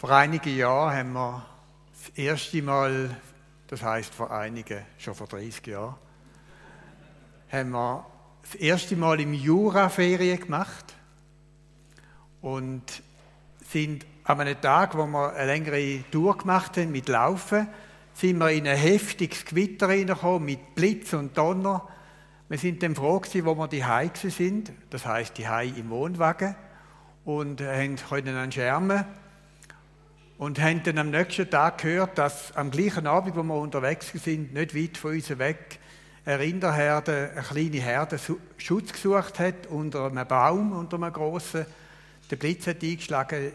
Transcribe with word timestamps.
Vor 0.00 0.12
einigen 0.12 0.56
Jahren 0.56 0.96
haben 0.96 1.12
wir 1.12 1.44
das 1.92 2.16
erste 2.16 2.62
Mal, 2.62 3.14
das 3.66 3.82
heißt 3.82 4.14
vor 4.14 4.30
einigen, 4.30 4.80
schon 4.96 5.14
vor 5.14 5.26
30 5.26 5.66
Jahren, 5.66 5.94
haben 7.52 7.70
wir 7.72 8.06
das 8.40 8.54
erste 8.54 8.96
Mal 8.96 9.20
im 9.20 9.34
Jura 9.34 9.90
Ferien 9.90 10.40
gemacht 10.40 10.94
und 12.40 13.02
sind 13.62 14.06
an 14.24 14.40
einem 14.40 14.58
Tag, 14.58 14.96
wo 14.96 15.04
wir 15.04 15.34
eine 15.34 15.44
längere 15.44 16.02
Tour 16.10 16.38
gemacht 16.38 16.78
haben 16.78 16.92
mit 16.92 17.06
Laufen, 17.10 17.68
sind 18.14 18.38
wir 18.38 18.52
in 18.52 18.66
ein 18.66 18.78
heftiges 18.78 19.44
Gewitter 19.44 19.90
reingekommen 19.90 20.46
mit 20.46 20.74
Blitz 20.74 21.12
und 21.12 21.36
Donner. 21.36 21.86
Wir 22.48 22.56
sind 22.56 22.82
dann 22.82 22.94
froh 22.94 23.20
gewesen, 23.20 23.44
wo 23.44 23.54
wir 23.54 23.68
die 23.68 23.84
Hai 23.84 24.10
sind, 24.14 24.72
das 24.88 25.04
heißt 25.04 25.36
die 25.36 25.46
Hai 25.46 25.66
im 25.66 25.90
Wohnwagen 25.90 26.56
und 27.26 27.60
haben 27.60 27.96
können 27.96 28.34
an 28.34 28.50
Schermen 28.50 29.04
und 30.40 30.58
haben 30.58 30.82
dann 30.84 30.96
am 30.96 31.10
nächsten 31.10 31.50
Tag 31.50 31.82
gehört, 31.82 32.16
dass 32.16 32.56
am 32.56 32.70
gleichen 32.70 33.06
Abend, 33.06 33.36
wo 33.36 33.42
wir 33.42 33.56
unterwegs 33.56 34.10
sind, 34.14 34.54
nicht 34.54 34.74
weit 34.74 34.96
von 34.96 35.10
uns 35.12 35.28
weg, 35.38 35.78
eine 36.24 36.38
Rinderherde, 36.38 37.32
eine 37.34 37.42
kleine 37.42 37.76
Herde 37.76 38.18
Schutz 38.56 38.94
gesucht 38.94 39.38
hat 39.38 39.66
unter 39.68 40.06
einem 40.06 40.26
Baum, 40.26 40.72
unter 40.72 40.96
einem 40.96 41.12
grossen. 41.12 41.66
Der 42.30 42.36
Blitz 42.36 42.66
hat 42.66 42.82
eingeschlagen, 42.82 43.52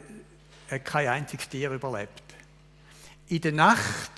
hat 0.70 0.85
kein 0.85 1.07
einziges 1.07 1.49
Tier 1.49 1.71
überlebt. 1.71 2.21
In 3.29 3.41
der 3.41 3.54
Nacht 3.54 4.12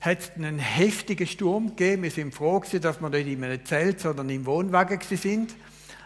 hat 0.00 0.20
es 0.20 0.30
einen 0.36 0.58
heftigen 0.58 1.26
Sturm 1.26 1.76
gegeben. 1.76 2.04
Wir 2.04 2.10
sind 2.10 2.34
froh 2.34 2.58
gewesen, 2.60 2.80
dass 2.80 3.02
wir 3.02 3.10
nicht 3.10 3.26
in 3.26 3.44
einem 3.44 3.62
Zelt, 3.66 4.00
sondern 4.00 4.30
im 4.30 4.46
Wohnwagen 4.46 4.98
sind. 5.02 5.54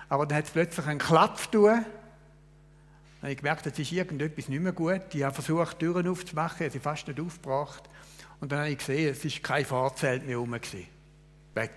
Aber 0.08 0.26
dann 0.26 0.38
hat 0.38 0.46
es 0.46 0.50
plötzlich 0.50 0.84
einen 0.84 0.98
Klapp 0.98 1.38
dann 1.52 1.84
habe 3.20 3.32
ich 3.32 3.38
gemerkt, 3.38 3.66
jetzt 3.66 3.78
ist 3.78 3.92
irgendetwas 3.92 4.48
nicht 4.48 4.62
mehr 4.62 4.72
gut. 4.72 5.14
Ich 5.14 5.22
habe 5.22 5.34
versucht, 5.34 5.78
Türen 5.78 6.08
aufzumachen, 6.08 6.70
sie 6.70 6.78
fast 6.78 7.08
nicht 7.08 7.20
aufgebracht. 7.20 7.88
Und 8.40 8.52
dann 8.52 8.60
habe 8.60 8.70
ich 8.70 8.78
gesehen, 8.78 9.10
es 9.10 9.24
ist 9.24 9.42
kein 9.42 9.64
Fahrzelt 9.64 10.24
mehr 10.26 10.36
rum. 10.36 10.52
Weg. 10.52 11.70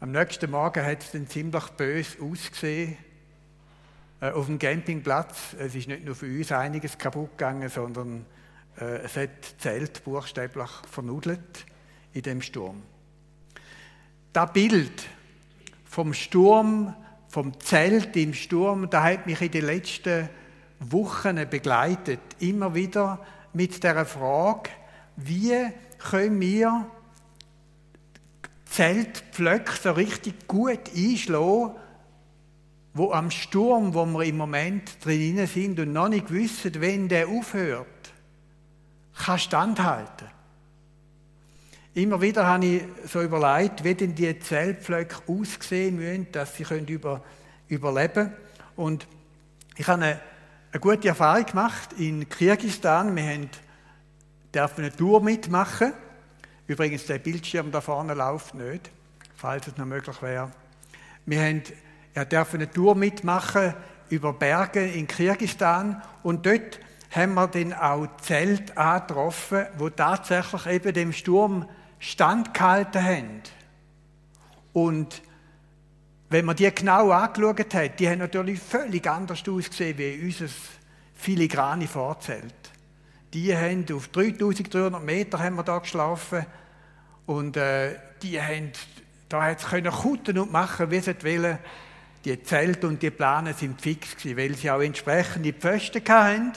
Am 0.00 0.12
nächsten 0.12 0.50
Morgen 0.50 0.84
hat 0.84 1.02
es 1.02 1.12
dann 1.12 1.26
ziemlich 1.26 1.64
böse 1.70 2.22
ausgesehen. 2.22 2.98
Äh, 4.20 4.30
auf 4.30 4.46
dem 4.46 4.58
Campingplatz. 4.58 5.54
Es 5.58 5.74
ist 5.74 5.88
nicht 5.88 6.04
nur 6.04 6.14
für 6.14 6.26
uns 6.26 6.50
einiges 6.50 6.98
kaputt 6.98 7.30
gegangen, 7.38 7.68
sondern 7.68 8.26
äh, 8.80 8.98
es 9.02 9.16
hat 9.16 9.54
Zelt 9.58 10.02
buchstäblich 10.04 10.70
vernudelt 10.90 11.66
in 12.12 12.22
dem 12.22 12.42
Sturm. 12.42 12.82
Das 14.32 14.52
Bild 14.52 15.06
vom 15.84 16.12
Sturm 16.14 16.94
vom 17.38 17.60
Zelt 17.60 18.16
im 18.16 18.34
Sturm, 18.34 18.90
da 18.90 19.04
hat 19.04 19.26
mich 19.26 19.40
in 19.40 19.52
den 19.52 19.66
letzten 19.66 20.28
Wochen 20.80 21.36
begleitet. 21.48 22.18
Immer 22.40 22.74
wieder 22.74 23.24
mit 23.52 23.84
der 23.84 24.04
Frage, 24.04 24.70
wie 25.14 25.54
können 25.98 26.40
wir 26.40 26.90
Zeltpflöcke 28.64 29.70
so 29.80 29.92
richtig 29.92 30.48
gut 30.48 30.80
einschlagen, 30.96 31.76
wo 32.94 33.12
am 33.12 33.30
Sturm, 33.30 33.94
wo 33.94 34.04
wir 34.04 34.24
im 34.24 34.36
Moment 34.36 35.04
drin 35.04 35.46
sind 35.46 35.78
und 35.78 35.92
noch 35.92 36.08
nicht 36.08 36.32
wissen, 36.32 36.72
wenn 36.80 37.08
der 37.08 37.28
aufhört, 37.28 38.12
kann 39.14 39.38
standhalten. 39.38 40.26
Immer 41.98 42.20
wieder 42.20 42.46
habe 42.46 42.64
ich 42.64 42.82
so 43.10 43.20
überlegt, 43.20 43.82
wie 43.82 43.92
denn 43.92 44.14
die 44.14 44.38
Zellpflöcke 44.38 45.16
aussehen 45.26 45.96
müssen, 45.96 46.30
dass 46.30 46.54
sie 46.54 46.62
können 46.62 46.86
über, 46.86 47.24
überleben 47.66 48.12
können. 48.12 48.36
Und 48.76 49.08
ich 49.76 49.88
habe 49.88 50.04
eine, 50.04 50.20
eine, 50.70 50.78
gute 50.78 51.08
Erfahrung 51.08 51.44
gemacht 51.46 51.94
in 51.98 52.28
Kirgisistan. 52.28 53.16
Wir 53.16 53.24
haben, 53.24 53.50
dürfen 54.54 54.84
eine 54.84 54.94
Tour 54.94 55.20
mitmachen. 55.20 55.92
Übrigens, 56.68 57.06
der 57.06 57.18
Bildschirm 57.18 57.72
da 57.72 57.80
vorne 57.80 58.14
läuft 58.14 58.54
nicht, 58.54 58.92
falls 59.34 59.66
es 59.66 59.76
noch 59.76 59.84
möglich 59.84 60.22
wäre. 60.22 60.52
Wir 61.26 61.42
haben, 61.42 61.62
ja, 62.14 62.24
dürfen 62.24 62.60
eine 62.60 62.70
Tour 62.70 62.94
mitmachen 62.94 63.74
über 64.08 64.34
Berge 64.34 64.86
in 64.86 65.08
Kirgisistan 65.08 66.00
und 66.22 66.46
dort 66.46 66.78
haben 67.10 67.34
wir 67.34 67.48
dann 67.48 67.72
auch 67.72 68.06
Zelt 68.18 68.78
angetroffen, 68.78 69.66
wo 69.78 69.90
tatsächlich 69.90 70.64
eben 70.66 70.94
dem 70.94 71.12
Sturm 71.12 71.66
standgehalten 71.98 73.04
haben. 73.04 73.42
Und 74.72 75.22
wenn 76.30 76.44
man 76.44 76.56
die 76.56 76.72
genau 76.74 77.10
angeschaut 77.10 77.74
hat, 77.74 78.00
die 78.00 78.08
haben 78.08 78.18
natürlich 78.18 78.60
völlig 78.60 79.06
anders 79.08 79.42
ausgesehen 79.48 79.98
wie 79.98 80.20
unser 80.24 80.46
filigrane 81.14 81.88
Vorzelt. 81.88 82.54
Die 83.34 83.54
haben 83.54 83.84
auf 83.92 84.08
3300 84.08 85.02
Meter 85.02 85.38
haben 85.38 85.56
wir 85.56 85.62
da 85.62 85.78
geschlafen 85.78 86.46
und 87.26 87.56
äh, 87.56 87.96
die 88.22 88.40
haben, 88.40 88.72
da 89.28 89.42
hat 89.42 89.64
können 89.64 89.92
kutten 89.92 90.38
und 90.38 90.52
machen, 90.52 90.90
wie 90.90 91.00
sie 91.00 91.22
wollen. 91.22 91.58
Die 92.24 92.42
Zelte 92.42 92.88
und 92.88 93.02
die 93.02 93.10
Pläne 93.10 93.54
sind 93.54 93.80
fix 93.80 94.16
gewesen, 94.16 94.36
weil 94.36 94.54
sie 94.54 94.70
auch 94.70 94.80
entsprechende 94.80 95.52
Pfosten 95.52 96.02
hatten. 96.08 96.52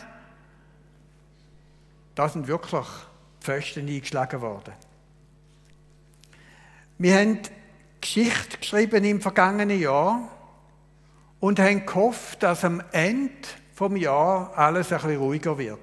Da 2.15 2.27
sind 2.27 2.47
wirklich 2.47 2.85
Pfosten 3.41 3.87
eingeschlagen 3.87 4.41
worden. 4.41 4.73
Wir 7.01 7.17
haben 7.17 7.39
Geschichte 7.99 8.59
geschrieben 8.59 9.03
im 9.03 9.21
vergangenen 9.21 9.79
Jahr 9.79 10.29
und 11.39 11.59
haben 11.59 11.83
gehofft, 11.83 12.43
dass 12.43 12.63
am 12.63 12.83
Ende 12.91 13.33
vom 13.73 13.95
Jahr 13.95 14.55
alles 14.55 14.91
ein 14.91 15.01
bisschen 15.01 15.17
ruhiger 15.17 15.57
wird. 15.57 15.79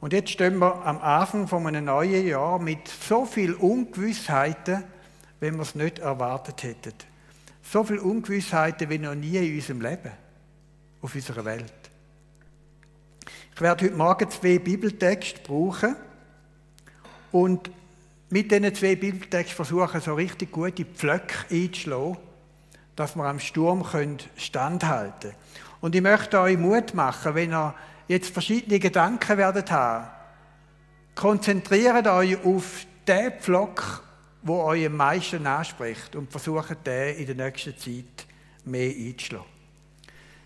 Und 0.00 0.12
jetzt 0.12 0.30
stehen 0.30 0.58
wir 0.58 0.84
am 0.84 0.98
Anfang 0.98 1.46
von 1.46 1.64
einem 1.68 1.84
neuen 1.84 2.26
Jahr 2.26 2.58
mit 2.58 2.88
so 2.88 3.26
viel 3.26 3.54
Ungewissheiten, 3.54 4.82
wenn 5.38 5.54
wir 5.54 5.62
es 5.62 5.76
nicht 5.76 6.00
erwartet 6.00 6.64
hätten. 6.64 6.94
So 7.62 7.84
viel 7.84 8.00
Ungewissheiten 8.00 8.90
wie 8.90 8.98
noch 8.98 9.14
nie 9.14 9.36
in 9.36 9.54
unserem 9.54 9.82
Leben, 9.82 10.10
auf 11.00 11.14
unserer 11.14 11.44
Welt. 11.44 11.74
Ich 13.54 13.60
werde 13.60 13.84
heute 13.84 13.94
Morgen 13.94 14.30
zwei 14.30 14.58
Bibeltexte 14.58 15.38
brauchen 15.46 15.94
und 17.30 17.70
mit 18.30 18.50
diesen 18.50 18.74
zwei 18.74 18.96
Bibeltexten 18.96 19.56
versuchen, 19.56 20.00
so 20.00 20.14
richtig 20.14 20.52
gute 20.52 20.84
Pflöcke 20.84 21.46
einzuschlagen, 21.50 22.18
dass 22.94 23.16
wir 23.16 23.24
am 23.24 23.40
Sturm 23.40 23.84
standhalten 24.36 25.30
können. 25.30 25.34
Und 25.80 25.94
ich 25.94 26.02
möchte 26.02 26.40
euch 26.40 26.58
Mut 26.58 26.94
machen, 26.94 27.34
wenn 27.34 27.52
ihr 27.52 27.74
jetzt 28.08 28.32
verschiedene 28.32 28.78
Gedanken 28.78 29.38
werdet 29.38 29.70
haben, 29.70 30.08
konzentriert 31.14 32.06
euch 32.06 32.44
auf 32.44 32.86
den 33.06 33.32
Pflock, 33.40 34.02
wo 34.42 34.62
euch 34.62 34.86
am 34.86 34.96
meisten 34.96 35.46
anspricht 35.46 36.16
und 36.16 36.30
versucht, 36.30 36.86
den 36.86 37.16
in 37.16 37.26
der 37.26 37.46
nächsten 37.46 37.76
Zeit 37.78 38.26
mehr 38.64 38.90
einzuschlagen. 38.90 39.46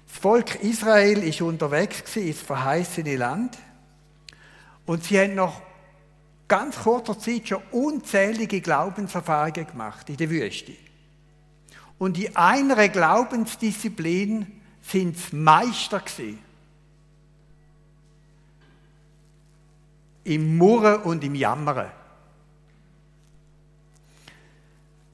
Das 0.07 0.19
Volk 0.19 0.63
Israel 0.63 1.23
ist 1.23 1.41
unterwegs 1.41 2.17
ins 2.17 2.43
verheißene 2.43 3.17
Land 3.17 3.59
und 4.85 5.05
sie 5.05 5.19
haben 5.19 5.35
noch 5.35 5.63
ganz 6.53 6.77
kurzer 6.81 7.19
Zeit 7.19 7.49
schon 7.49 7.63
unzählige 7.71 8.61
Glaubenserfahrungen 8.61 9.67
gemacht 9.67 10.11
in 10.11 10.19
der 10.19 10.29
Wüste. 10.29 10.75
Und 11.97 12.19
in 12.19 12.37
einer 12.37 12.91
Glaubensdisziplin 12.91 14.61
sind 14.83 15.17
sie 15.17 15.35
Meister 15.35 16.01
gewesen. 16.01 16.39
Im 20.25 20.59
Murren 20.59 21.01
und 21.05 21.25
im 21.25 21.35
Jammern. 21.35 21.91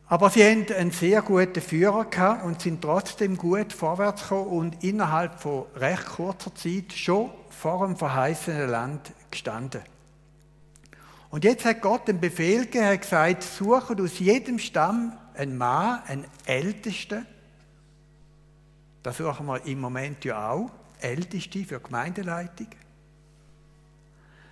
Aber 0.09 0.31
sie 0.31 0.43
haben 0.43 0.67
einen 0.77 0.91
sehr 0.91 1.23
guten 1.23 1.61
Führer 1.61 2.07
gehabt 2.07 2.45
und 2.47 2.63
sind 2.63 2.83
trotzdem 2.83 3.37
gut 3.37 3.73
vorwärts 3.73 4.23
gekommen 4.23 4.49
und 4.49 4.83
innerhalb 4.83 5.39
von 5.41 5.67
recht 5.77 6.05
kurzer 6.05 6.53
Zeit 6.57 6.93
schon 6.93 7.31
vor 7.49 7.87
dem 7.87 7.97
verheißenen 7.97 8.69
Land 8.69 9.13
gestanden. 9.31 9.83
Und 11.31 11.45
jetzt 11.45 11.65
hat 11.65 11.83
Gott 11.83 12.09
den 12.09 12.21
Befehl 12.21 12.63
gegeben, 12.63 12.85
er 12.85 12.93
hat 12.95 13.03
gesagt, 13.03 13.43
suche 13.43 13.97
aus 14.03 14.19
jedem 14.19 14.59
Stamm 14.59 15.13
einen 15.35 15.59
Mann, 15.59 16.03
einen 16.07 16.25
Ältesten. 16.47 17.27
Da 19.03 19.13
suchen 19.13 19.47
wir 19.47 19.65
im 19.67 19.81
Moment 19.81 20.25
ja 20.25 20.51
auch 20.51 20.71
Älteste 21.01 21.65
für 21.65 21.81
Gemeindeleitung. 21.81 22.69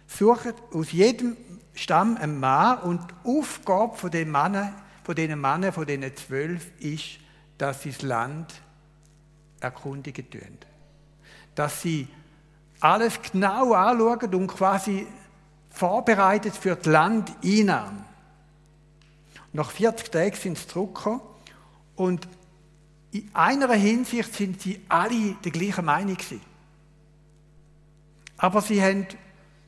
Suche 0.07 0.55
aus 0.73 0.93
jedem 0.93 1.37
Stamm 1.75 2.17
einen 2.19 2.39
Mann 2.39 2.79
und 2.81 3.01
die 3.11 3.39
Aufgabe 3.39 3.97
von 3.97 4.11
den 4.11 4.31
Männern, 4.31 4.75
von 5.03 5.15
diesen 5.15 5.41
Männern, 5.41 5.73
von 5.73 5.87
diesen 5.87 6.15
zwölf, 6.17 6.71
ist, 6.79 7.19
dass 7.59 7.83
sie 7.83 7.91
das 7.91 8.03
Land 8.03 8.55
erkundigen 9.61 10.31
tun. 10.31 10.59
Dass 11.55 11.83
sie 11.83 12.07
alles 12.81 13.21
genau 13.23 13.73
anschauen 13.73 14.35
und 14.35 14.47
quasi 14.49 15.07
vorbereitet 15.77 16.57
für 16.57 16.75
die 16.75 16.89
Landeinnahme. 16.89 18.05
Nach 19.53 19.71
40 19.71 20.11
Tagen 20.11 20.37
sind 20.37 20.59
sie 20.59 20.67
zurückgekommen 20.67 21.21
und 21.97 22.27
in 23.13 23.31
einer 23.35 23.73
Hinsicht 23.75 24.35
sind 24.35 24.61
sie 24.63 24.81
alle 24.89 25.37
der 25.45 25.53
gleichen 25.53 25.85
Meinung 25.85 26.17
gewesen. 26.17 26.41
Aber 28.39 28.63
sie 28.63 28.83
haben 28.83 29.07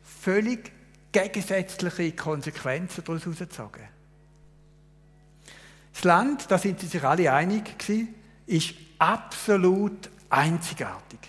völlig 0.03 0.73
gegensätzliche 1.13 2.13
Konsequenzen 2.13 3.05
daraus 3.05 3.25
herausgezogen. 3.25 3.85
Das 5.93 6.05
Land, 6.05 6.51
da 6.51 6.59
sind 6.59 6.81
sie 6.81 6.87
sich 6.87 7.03
alle 7.03 7.33
einig 7.33 7.79
gewesen, 7.79 8.15
ist 8.47 8.75
absolut 8.99 10.11
einzigartig. 10.31 11.21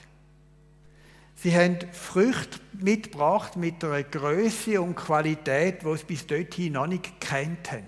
Sie 1.41 1.55
haben 1.55 1.77
Früchte 1.93 2.59
mitgebracht 2.73 3.55
mit 3.55 3.81
einer 3.81 4.03
Größe 4.03 4.81
und 4.81 4.95
Qualität, 4.95 5.83
die 5.83 5.95
sie 5.95 6.03
bis 6.03 6.27
dorthin 6.27 6.73
noch 6.73 6.85
nicht 6.85 7.17
gekannt 7.17 7.71
haben. 7.71 7.85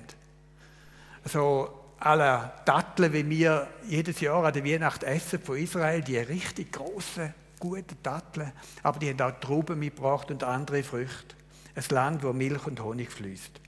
Also 1.25 1.69
alle 1.99 2.53
Datteln, 2.63 3.11
wie 3.11 3.29
wir 3.29 3.67
jedes 3.89 4.21
Jahr 4.21 4.45
an 4.45 4.53
der 4.53 4.63
Weihnacht 4.63 5.03
essen 5.03 5.41
von 5.41 5.57
Israel, 5.57 6.01
die 6.01 6.17
richtig 6.17 6.71
großen, 6.71 7.33
guten 7.59 7.97
Datteln, 8.01 8.53
aber 8.83 8.99
die 8.99 9.09
haben 9.09 9.19
auch 9.19 9.37
Trauben 9.41 9.79
mitgebracht 9.79 10.31
und 10.31 10.45
andere 10.45 10.81
Früchte. 10.81 11.35
Ein 11.75 11.83
Land, 11.89 12.23
wo 12.23 12.31
Milch 12.31 12.65
und 12.65 12.81
Honig 12.81 13.11
fließt. 13.11 13.59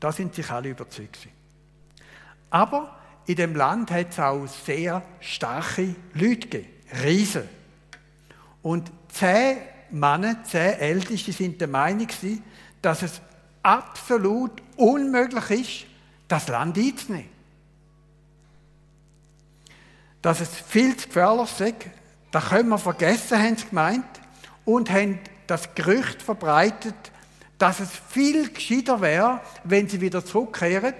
Da 0.00 0.10
sind 0.10 0.34
sich 0.34 0.50
alle 0.50 0.70
überzeugt. 0.70 1.28
Aber 2.50 2.98
in 3.26 3.36
dem 3.36 3.54
Land 3.54 3.92
hat 3.92 4.10
es 4.10 4.18
auch 4.18 4.44
sehr 4.46 5.02
starke 5.20 5.94
Leute 6.14 6.48
gegeben, 6.48 6.68
Riesen. 7.04 7.61
Und 8.62 8.90
zehn 9.08 9.58
Männer, 9.90 10.42
zehn 10.44 10.78
Älteste 10.78 11.32
sind 11.32 11.60
der 11.60 11.68
Meinung, 11.68 12.08
dass 12.80 13.02
es 13.02 13.20
absolut 13.62 14.52
unmöglich 14.76 15.50
ist, 15.50 15.86
das 16.28 16.48
Land 16.48 16.78
einzunehmen. 16.78 17.28
Dass 20.22 20.40
es 20.40 20.48
viel 20.48 20.96
zu 20.96 21.08
gefährlich 21.08 21.60
ist, 21.60 21.74
das 22.30 22.48
können 22.48 22.68
wir 22.70 22.78
vergessen, 22.78 23.38
haben 23.38 23.56
sie 23.56 23.66
gemeint, 23.66 24.04
und 24.64 24.90
haben 24.90 25.18
das 25.46 25.74
Gerücht 25.74 26.22
verbreitet, 26.22 26.94
dass 27.58 27.80
es 27.80 27.90
viel 27.90 28.52
gescheiter 28.52 29.00
wäre, 29.00 29.40
wenn 29.64 29.88
sie 29.88 30.00
wieder 30.00 30.24
zurückkehren 30.24 30.94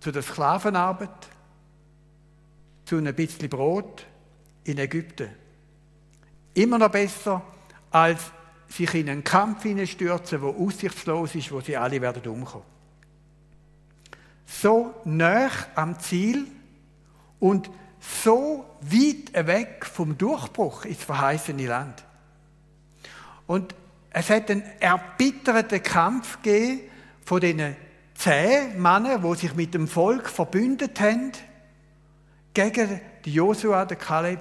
zu 0.00 0.12
der 0.12 0.22
Sklavenarbeit, 0.22 1.28
zu 2.84 2.96
einem 2.96 3.14
bisschen 3.14 3.48
Brot 3.48 4.06
in 4.64 4.78
Ägypten. 4.78 5.30
Immer 6.54 6.78
noch 6.78 6.90
besser, 6.90 7.42
als 7.90 8.20
sich 8.68 8.94
in 8.94 9.08
einen 9.08 9.24
Kampf 9.24 9.62
hineinstürzen, 9.62 10.40
der 10.40 10.50
aussichtslos 10.50 11.34
ist, 11.34 11.52
wo 11.52 11.60
sie 11.60 11.76
alle 11.76 12.00
werden 12.00 12.26
umkommen. 12.26 12.64
So 14.46 14.94
nah 15.04 15.50
am 15.74 15.98
Ziel 15.98 16.46
und 17.40 17.70
so 18.00 18.64
weit 18.80 19.46
weg 19.46 19.86
vom 19.86 20.16
Durchbruch 20.16 20.84
ins 20.84 21.02
verheißene 21.02 21.66
Land. 21.66 22.04
Und 23.46 23.74
es 24.10 24.30
hat 24.30 24.50
einen 24.50 24.62
erbitterten 24.80 25.82
Kampf 25.82 26.40
gegeben 26.42 26.82
von 27.24 27.40
den 27.40 27.76
zehn 28.14 28.80
Männern, 28.80 29.22
die 29.22 29.34
sich 29.38 29.54
mit 29.54 29.74
dem 29.74 29.88
Volk 29.88 30.28
verbündet 30.28 31.00
haben, 31.00 31.32
gegen 32.52 33.00
Josua, 33.24 33.84
den 33.84 33.98
Kaleb 33.98 34.40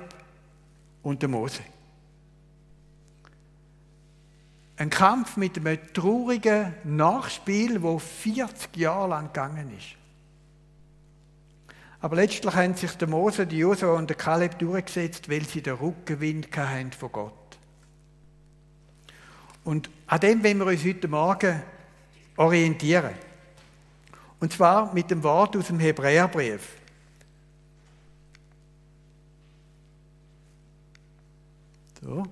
und 1.01 1.23
den 1.23 1.31
Mose. 1.31 1.61
Ein 4.83 4.89
Kampf 4.89 5.37
mit 5.37 5.57
einem 5.57 5.79
traurigen 5.93 6.73
Nachspiel, 6.83 7.81
wo 7.81 7.99
40 7.99 8.75
Jahre 8.75 9.11
lang 9.11 9.27
gegangen 9.27 9.71
ist. 9.77 9.95
Aber 12.01 12.17
letztlich 12.17 12.53
haben 12.53 12.75
sich 12.75 12.91
der 12.97 13.07
Mose, 13.07 13.47
die 13.47 13.59
Josua 13.59 13.93
und 13.93 14.09
der 14.09 14.17
Kaleb 14.17 14.59
durchgesetzt, 14.59 15.29
weil 15.29 15.45
sie 15.45 15.61
den 15.61 15.75
Rückenwind 15.75 16.49
hatten 16.57 16.91
von 16.91 17.13
Gott. 17.13 17.57
Und 19.63 19.89
an 20.05 20.19
dem 20.19 20.43
wollen 20.43 20.57
wir 20.57 20.65
uns 20.65 20.83
heute 20.83 21.07
Morgen 21.07 21.63
orientieren. 22.35 23.13
Und 24.41 24.51
zwar 24.51 24.93
mit 24.93 25.09
dem 25.09 25.23
Wort 25.23 25.55
aus 25.55 25.67
dem 25.67 25.79
Hebräerbrief. 25.79 26.75
So. 32.01 32.27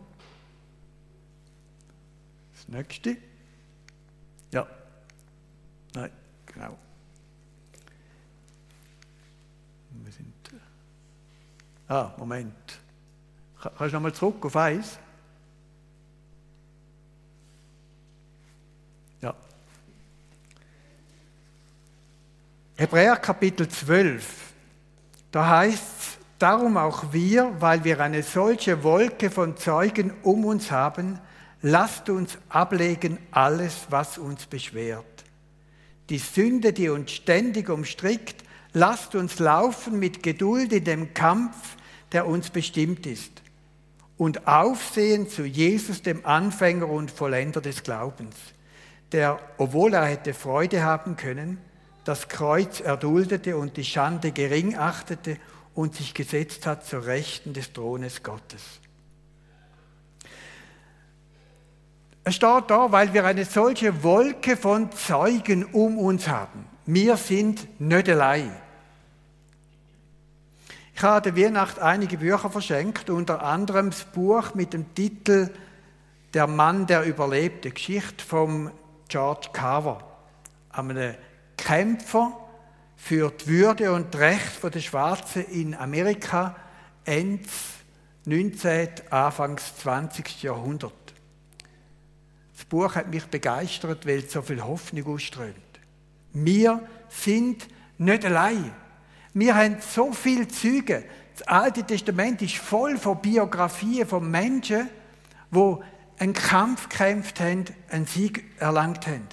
Nächste. 2.72 3.18
Ja. 4.52 4.66
Nein, 5.94 6.10
genau. 6.46 6.78
Wir 9.90 10.12
sind. 10.14 10.34
Äh, 10.54 11.94
ah, 11.94 12.16
Moment. 12.18 12.80
Kannst 13.60 13.82
du 13.82 13.86
nochmal 13.88 14.14
zurück 14.14 14.46
auf 14.46 14.56
eins? 14.56 14.98
Ja. 19.20 19.36
Hebräer 22.78 23.18
Kapitel 23.18 23.68
12. 23.68 24.54
Da 25.30 25.50
heißt 25.50 26.00
es, 26.00 26.18
darum 26.40 26.78
auch 26.78 27.12
wir, 27.12 27.54
weil 27.60 27.84
wir 27.84 28.00
eine 28.00 28.24
solche 28.24 28.82
Wolke 28.82 29.30
von 29.30 29.58
Zeugen 29.58 30.14
um 30.24 30.46
uns 30.46 30.72
haben, 30.72 31.20
lasst 31.62 32.10
uns 32.10 32.38
ablegen 32.50 33.18
alles, 33.32 33.88
was 33.90 34.18
uns 34.18 34.46
beschwert. 34.46 35.06
Die 36.10 36.18
Sünde, 36.18 36.74
die 36.74 36.90
uns 36.90 37.12
ständig 37.12 37.70
umstrickt, 37.70 38.44
lasst 38.74 39.16
uns 39.16 39.40
laufen 39.40 40.00
mit 40.00 40.24
Geduld 40.24 40.74
in 40.74 40.84
dem 40.84 41.14
Kampf, 41.14 41.78
der 42.12 42.28
uns 42.28 42.50
bestimmt 42.50 43.06
ist. 43.06 43.32
Und 44.18 44.48
aufsehen 44.48 45.30
zu 45.30 45.46
Jesus, 45.46 46.02
dem 46.02 46.26
Anfänger 46.26 46.88
und 46.88 47.10
Vollender 47.10 47.62
des 47.62 47.84
Glaubens, 47.84 48.36
der, 49.12 49.40
obwohl 49.58 49.94
er 49.94 50.06
hätte 50.06 50.34
Freude 50.34 50.84
haben 50.84 51.16
können, 51.16 51.58
das 52.04 52.28
Kreuz 52.28 52.80
erduldete 52.80 53.58
und 53.58 53.78
die 53.78 53.84
Schande 53.84 54.32
gering 54.32 54.76
achtete 54.76 55.38
und 55.74 55.96
sich 55.96 56.14
gesetzt 56.14 56.66
hat 56.66 56.86
zur 56.86 57.06
Rechten 57.06 57.54
des 57.54 57.74
Thrones 57.74 58.24
Gottes. 58.24 58.62
Es 62.24 62.36
steht 62.36 62.70
da, 62.70 62.92
weil 62.92 63.14
wir 63.14 63.26
eine 63.26 63.46
solche 63.46 64.04
Wolke 64.04 64.56
von 64.56 64.92
Zeugen 64.92 65.66
um 65.66 65.98
uns 65.98 66.28
haben. 66.28 66.68
Wir 66.86 67.18
sind 67.18 67.80
nicht 67.80 68.10
allein. 68.10 68.52
Ich 70.94 71.02
habe 71.02 71.32
der 71.32 71.36
Weihnacht 71.36 71.80
einige 71.80 72.20
Bücher 72.20 72.52
verschenkt, 72.52 73.10
unter 73.10 73.42
anderem 73.42 73.90
das 73.90 74.04
Buch 74.04 74.54
mit 74.54 74.74
dem 74.74 74.94
Titel 74.94 75.50
Der 76.36 76.46
Mann, 76.46 76.86
der 76.86 77.06
überlebte, 77.06 77.72
Geschichte 77.72 78.24
von 78.24 78.70
George 79.08 79.50
Carver, 79.52 80.04
einem 80.70 81.16
Kämpfer 81.58 82.38
für 82.98 83.32
die 83.32 83.48
Würde 83.48 83.94
und 83.94 84.16
Recht 84.16 84.62
der 84.64 84.80
Schwarzen 84.80 85.44
in 85.46 85.74
Amerika 85.74 86.56
Ende 87.04 87.50
19. 88.26 88.90
Anfangs 89.10 89.76
20. 89.78 90.44
Jahrhundert. 90.44 90.94
Das 92.62 92.68
Buch 92.68 92.94
hat 92.94 93.10
mich 93.10 93.26
begeistert, 93.26 94.06
weil 94.06 94.20
es 94.20 94.32
so 94.32 94.44
viel 94.44 94.64
Hoffnung 94.64 95.08
ausströmt. 95.08 95.56
Wir 96.32 96.88
sind 97.10 97.68
nicht 97.98 98.24
allein. 98.24 98.72
Wir 99.34 99.56
haben 99.56 99.78
so 99.80 100.12
viele 100.14 100.48
Züge. 100.48 101.04
Das 101.34 101.48
Alte 101.48 101.84
Testament 101.84 102.40
ist 102.44 102.58
voll 102.58 103.00
von 103.00 103.20
Biografien 103.20 104.08
von 104.08 104.30
Menschen, 104.30 104.88
die 105.50 105.76
einen 106.20 106.34
Kampf 106.34 106.88
gekämpft 106.88 107.40
haben, 107.40 107.66
einen 107.90 108.06
Sieg 108.06 108.44
erlangt 108.60 109.08
haben. 109.08 109.28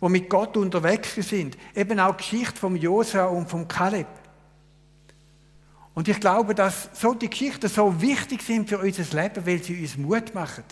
Die 0.00 0.08
mit 0.08 0.28
Gott 0.28 0.56
unterwegs 0.56 1.14
sind. 1.14 1.56
Eben 1.76 2.00
auch 2.00 2.16
die 2.16 2.24
Geschichte 2.24 2.58
von 2.58 2.74
Josua 2.74 3.26
und 3.26 3.48
von 3.48 3.68
Kaleb. 3.68 4.08
Und 5.94 6.08
ich 6.08 6.18
glaube, 6.18 6.56
dass 6.56 6.90
so 6.92 7.14
die 7.14 7.30
Geschichten 7.30 7.68
so 7.68 8.02
wichtig 8.02 8.42
sind 8.42 8.68
für 8.68 8.78
unser 8.78 9.22
Leben, 9.22 9.46
weil 9.46 9.62
sie 9.62 9.80
uns 9.80 9.96
Mut 9.96 10.34
machen. 10.34 10.64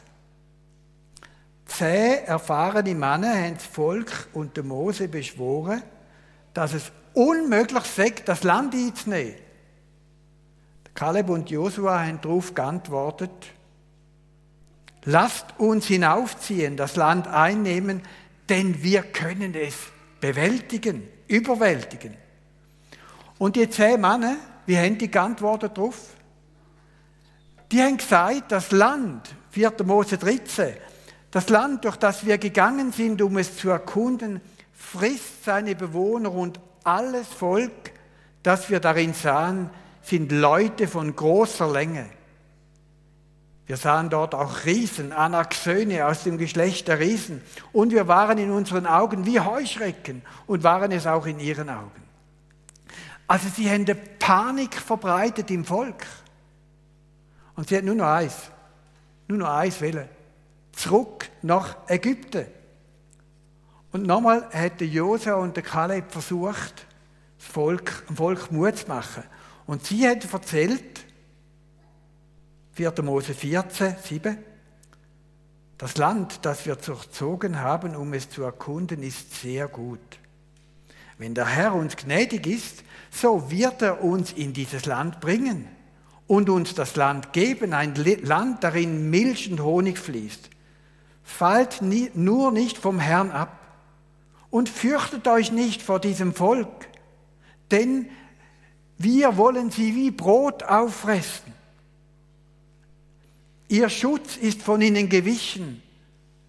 Zehn 1.71 2.25
erfahrene 2.27 2.95
Männer 2.97 3.33
haben 3.33 3.55
das 3.55 3.65
Volk 3.65 4.29
und 4.33 4.57
der 4.57 4.65
Mose 4.65 5.07
beschworen, 5.07 5.83
dass 6.53 6.75
es 6.75 6.91
unmöglich 7.15 7.85
sei, 7.85 8.13
das 8.25 8.43
Land 8.43 8.75
einzunehmen. 8.75 9.37
Kaleb 10.95 11.31
und 11.31 11.49
Josua 11.49 12.01
haben 12.05 12.21
darauf 12.21 12.55
geantwortet, 12.55 13.31
lasst 15.05 15.47
uns 15.59 15.87
hinaufziehen, 15.87 16.77
das 16.77 16.97
Land 16.97 17.29
einnehmen, 17.29 18.03
denn 18.49 18.83
wir 18.83 19.03
können 19.03 19.55
es 19.55 19.77
bewältigen, 20.21 21.07
überwältigen. 21.29 22.17
Und 23.39 23.55
die 23.55 23.71
zehn 23.71 24.01
Männer, 24.01 24.37
wie 24.67 24.77
haben 24.77 24.99
die 24.99 25.11
geantwortet 25.11 25.79
darauf? 25.79 26.17
Die 27.71 27.81
haben 27.81 27.97
gesagt, 27.97 28.51
das 28.51 28.73
Land, 28.73 29.37
4. 29.51 29.73
Mose 29.85 30.19
13, 30.19 30.75
das 31.31 31.49
Land, 31.49 31.85
durch 31.85 31.97
das 31.97 32.25
wir 32.27 32.39
gegangen 32.39 32.93
sind, 32.93 33.23
um 33.23 33.39
es 33.39 33.57
zu 33.57 33.71
erkunden, 33.71 34.41
frisst 34.73 35.45
seine 35.45 35.77
Bewohner 35.77 36.33
und 36.33 36.59
alles 36.85 37.29
Volk, 37.29 37.93
das 38.43 38.71
wir 38.71 38.81
darin 38.81 39.15
sahen, 39.15 39.71
sind 40.03 40.33
Leute 40.33 40.89
von 40.89 41.15
großer 41.15 41.71
Länge. 41.71 42.07
Wir 43.67 43.77
sahen 43.77 44.11
dort 44.11 44.35
auch 44.35 44.65
Riesen, 44.65 45.13
Anaxöne 45.13 46.05
aus 46.07 46.25
dem 46.25 46.39
Geschlecht 46.39 46.89
der 46.89 46.99
Riesen. 46.99 47.41
Und 47.73 47.93
wir 47.93 48.09
waren 48.09 48.39
in 48.39 48.51
unseren 48.51 48.87
Augen 48.87 49.27
wie 49.27 49.39
Heuschrecken 49.39 50.23
und 50.49 50.65
waren 50.65 50.91
es 50.91 51.07
auch 51.07 51.27
in 51.27 51.39
ihren 51.39 51.69
Augen. 51.69 52.03
Also 53.29 53.47
sie 53.55 53.71
haben 53.71 53.87
Panik 54.19 54.75
verbreitet 54.75 55.53
im 55.53 55.65
Volk. 55.65 56.05
Und 57.55 57.69
sie 57.69 57.77
hat 57.77 57.85
nur 57.85 57.95
noch 57.95 58.07
eins, 58.07 58.35
nur 59.29 59.39
noch 59.39 59.51
eins 59.51 59.81
wollen. 59.81 60.09
Zurück 60.73 61.20
nach 61.43 61.77
Ägypten. 61.89 62.47
Und 63.93 64.07
nochmal 64.07 64.49
hat 64.53 64.81
der 64.81 64.87
Josua 64.87 65.35
und 65.35 65.57
der 65.57 65.63
Kaleb 65.63 66.11
versucht, 66.11 66.87
das 67.39 67.47
Volk, 67.47 68.07
dem 68.07 68.17
Volk 68.17 68.53
Mut 68.53 68.79
zu 68.79 68.89
machen. 68.89 69.25
Und 69.67 69.85
sie 69.85 70.07
hat 70.07 70.33
erzählt, 70.33 71.05
4. 72.73 72.95
Mose 73.03 73.35
14, 73.35 73.97
7, 74.03 74.39
das 75.77 75.97
Land, 75.97 76.45
das 76.45 76.67
wir 76.67 76.77
durchzogen 76.77 77.61
haben, 77.61 77.97
um 77.97 78.13
es 78.13 78.29
zu 78.29 78.43
erkunden, 78.43 79.03
ist 79.03 79.41
sehr 79.41 79.67
gut. 79.67 80.19
Wenn 81.17 81.35
der 81.35 81.47
Herr 81.47 81.75
uns 81.75 81.97
gnädig 81.97 82.47
ist, 82.47 82.85
so 83.11 83.51
wird 83.51 83.83
er 83.83 84.05
uns 84.05 84.33
in 84.33 84.53
dieses 84.53 84.87
Land 84.87 85.21
bringen 85.21 85.69
und 86.27 86.49
uns 86.49 86.75
das 86.75 86.97
Land 86.97 87.33
geben, 87.33 87.73
ein 87.73 87.95
Land, 87.95 88.63
darin 88.63 89.11
Milch 89.11 89.51
und 89.51 89.61
Honig 89.61 89.99
fließt. 89.99 90.51
Fallt 91.31 91.81
nie, 91.81 92.11
nur 92.13 92.53
nicht 92.53 92.77
vom 92.77 92.99
Herrn 92.99 93.31
ab 93.31 93.57
und 94.51 94.69
fürchtet 94.69 95.27
euch 95.27 95.53
nicht 95.53 95.81
vor 95.81 95.99
diesem 95.99 96.35
Volk, 96.35 96.89
denn 97.71 98.11
wir 98.99 99.39
wollen 99.39 99.71
sie 99.71 99.95
wie 99.95 100.11
Brot 100.11 100.65
auffressen. 100.65 101.55
Ihr 103.69 103.89
Schutz 103.89 104.37
ist 104.37 104.61
von 104.61 104.83
ihnen 104.83 105.09
gewichen, 105.09 105.83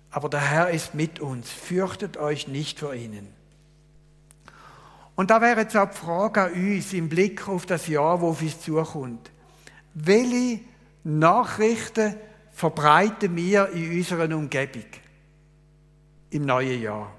aber 0.10 0.28
der 0.28 0.42
Herr 0.42 0.70
ist 0.72 0.94
mit 0.94 1.22
uns. 1.22 1.50
Fürchtet 1.50 2.18
euch 2.18 2.50
nicht 2.50 2.80
vor 2.80 2.94
ihnen. 2.94 3.28
Und 5.16 5.30
da 5.30 5.40
wäre 5.40 5.62
jetzt 5.62 5.78
auch 5.78 5.90
die 5.90 5.98
Frage 5.98 6.42
an 6.42 6.54
uns 6.54 6.92
im 6.92 7.08
Blick 7.08 7.48
auf 7.48 7.66
das 7.66 7.88
Jahr, 7.88 8.20
wo 8.20 8.30
uns 8.30 8.60
zukommt. 8.60 9.32
Welche 9.94 10.60
Nachrichten 11.04 12.16
verbreiten 12.52 13.36
wir 13.36 13.70
in 13.70 13.98
unserer 13.98 14.36
Umgebung 14.36 14.86
im 16.30 16.46
neuen 16.46 16.82
Jahr? 16.82 17.14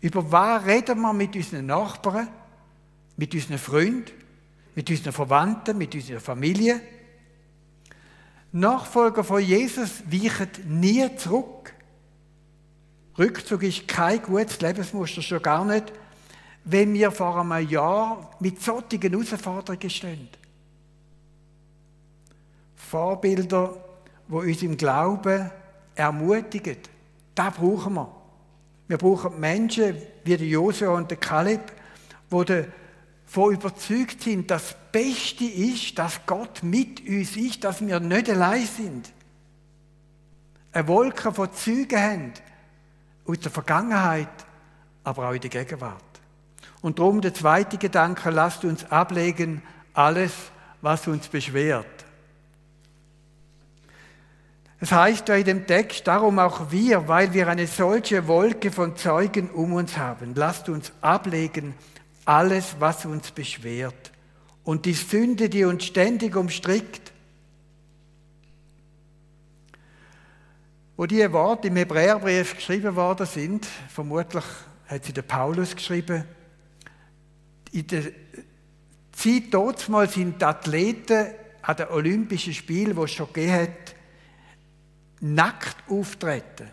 Über 0.00 0.30
was 0.30 0.64
reden 0.64 1.00
wir 1.00 1.12
mit 1.12 1.36
unseren 1.36 1.66
Nachbarn, 1.66 2.28
mit 3.16 3.34
unseren 3.34 3.58
Freunden, 3.58 4.12
mit 4.74 4.88
unseren 4.88 5.12
Verwandten, 5.12 5.76
mit 5.76 5.94
unserer 5.94 6.20
Familie? 6.20 6.80
Nachfolger 8.52 9.22
von 9.22 9.42
Jesus 9.42 10.02
weichen 10.10 10.48
nie 10.80 11.14
zurück. 11.16 11.74
Rückzug 13.18 13.62
ist 13.62 13.86
kein 13.86 14.22
gutes 14.22 14.60
Lebensmuster, 14.60 15.22
schon 15.22 15.42
gar 15.42 15.64
nicht, 15.64 15.92
wenn 16.64 16.92
wir 16.94 17.10
vor 17.10 17.38
einem 17.38 17.68
Jahr 17.68 18.30
mit 18.40 18.60
solchen 18.60 19.00
Herausforderungen 19.00 19.90
stehen. 19.90 20.28
Vorbilder, 22.74 23.76
die 24.30 24.34
uns 24.34 24.62
im 24.62 24.76
Glauben 24.76 25.50
ermutigen, 25.94 26.76
das 27.34 27.54
brauchen 27.54 27.94
wir. 27.94 28.14
Wir 28.88 28.98
brauchen 28.98 29.38
Menschen 29.38 29.96
wie 30.24 30.36
der 30.36 30.46
Josua 30.46 30.90
und 30.90 31.10
der 31.10 31.18
Kaleb, 31.18 31.72
die 32.30 32.44
davon 32.44 33.54
überzeugt 33.54 34.22
sind, 34.22 34.50
das 34.50 34.74
Beste 34.92 35.44
ist, 35.44 35.98
dass 35.98 36.24
Gott 36.26 36.62
mit 36.62 37.06
uns 37.06 37.36
ist, 37.36 37.64
dass 37.64 37.84
wir 37.84 38.00
nicht 38.00 38.30
allein 38.30 38.66
sind. 38.66 39.12
Eine 40.72 40.88
Wolke 40.88 41.32
von 41.32 41.52
Zeugen 41.52 42.00
haben 42.00 42.32
aus 43.26 43.40
der 43.40 43.50
Vergangenheit, 43.50 44.28
aber 45.04 45.28
auch 45.28 45.32
in 45.34 45.40
der 45.40 45.50
Gegenwart. 45.50 46.04
Und 46.82 46.98
darum 46.98 47.20
der 47.20 47.34
zweite 47.34 47.78
Gedanke, 47.78 48.30
lasst 48.30 48.64
uns 48.64 48.90
ablegen 48.90 49.62
alles, 49.92 50.32
was 50.80 51.06
uns 51.08 51.28
beschwert. 51.28 51.86
Es 54.82 54.92
heißt 54.92 55.28
da 55.28 55.34
in 55.34 55.44
dem 55.44 55.66
Text, 55.66 56.06
darum 56.06 56.38
auch 56.38 56.70
wir, 56.70 57.06
weil 57.06 57.34
wir 57.34 57.48
eine 57.48 57.66
solche 57.66 58.26
Wolke 58.26 58.72
von 58.72 58.96
Zeugen 58.96 59.50
um 59.50 59.74
uns 59.74 59.98
haben, 59.98 60.34
lasst 60.34 60.70
uns 60.70 60.92
ablegen 61.02 61.74
alles, 62.24 62.76
was 62.78 63.04
uns 63.04 63.30
beschwert 63.30 64.10
und 64.64 64.86
die 64.86 64.94
Sünde, 64.94 65.48
die 65.50 65.64
uns 65.64 65.84
ständig 65.84 66.36
umstrickt. 66.36 67.12
Wo 70.96 71.06
diese 71.06 71.32
Worte 71.32 71.68
im 71.68 71.76
Hebräerbrief 71.76 72.56
geschrieben 72.56 72.94
worden 72.94 73.26
sind, 73.26 73.66
vermutlich 73.88 74.44
hat 74.86 75.04
sie 75.04 75.12
der 75.12 75.22
Paulus 75.22 75.74
geschrieben, 75.74 76.24
in 77.72 77.86
der 77.86 78.04
Zeit 79.12 79.44
dort 79.50 79.80
sind 80.10 80.40
die 80.40 80.44
Athleten 80.44 81.26
an 81.62 81.76
den 81.76 81.88
Olympischen 81.88 82.54
Spielen, 82.54 82.96
die 82.96 83.02
es 83.02 83.12
schon 83.12 83.32
gegeben 83.32 83.52
hat, 83.52 83.94
nackt 85.20 85.76
auftreten. 85.88 86.68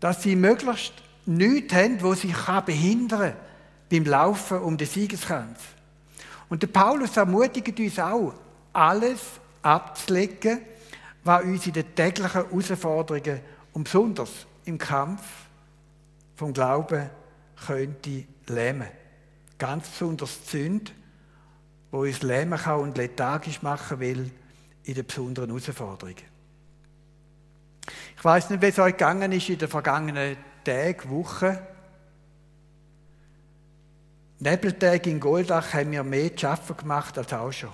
Dass 0.00 0.22
sie 0.22 0.36
möglichst 0.36 0.92
nichts 1.26 1.74
haben, 1.74 2.02
wo 2.02 2.14
sie 2.14 2.34
behindern 2.64 3.32
kann 3.32 3.46
beim 3.90 4.04
Laufen 4.04 4.58
um 4.58 4.76
den 4.76 4.86
Siegeskranz. 4.86 5.58
Und 6.48 6.62
der 6.62 6.68
Paulus 6.68 7.16
ermutigt 7.16 7.78
uns 7.78 7.98
auch, 7.98 8.34
alles 8.72 9.20
abzulegen, 9.62 10.60
was 11.24 11.42
uns 11.42 11.66
in 11.66 11.72
den 11.72 11.94
täglichen 11.94 12.32
Herausforderungen 12.32 13.40
und 13.72 13.84
besonders 13.84 14.30
im 14.64 14.78
Kampf 14.78 15.22
vom 16.36 16.52
Glauben 16.52 17.10
könnte 17.66 18.24
lähmen. 18.46 18.88
Ganz 19.58 19.88
besonders 19.88 20.42
die 20.42 20.50
Sünde, 20.50 20.92
wo 21.90 22.00
uns 22.00 22.22
lähmen 22.22 22.58
kann 22.58 22.80
und 22.80 22.96
lethargisch 22.96 23.62
machen 23.62 23.98
will 24.00 24.30
in 24.84 24.94
den 24.94 25.06
besonderen 25.06 25.48
Herausforderungen. 25.48 26.35
Ich 28.16 28.24
weiß 28.24 28.50
nicht, 28.50 28.62
wie 28.62 28.66
es 28.66 28.78
euch 28.78 28.92
gegangen 28.92 29.32
ist 29.32 29.48
in 29.48 29.58
den 29.58 29.68
vergangenen 29.68 30.36
Tagen, 30.64 31.10
Wochen. 31.10 31.58
Nebeltage 34.38 35.10
in 35.10 35.20
Goldach 35.20 35.72
haben 35.72 35.90
mir 35.90 36.02
mehr 36.02 36.36
zu 36.36 36.48
arbeiten 36.48 36.76
gemacht 36.76 37.16
als 37.16 37.32
auch 37.32 37.52
schon. 37.52 37.70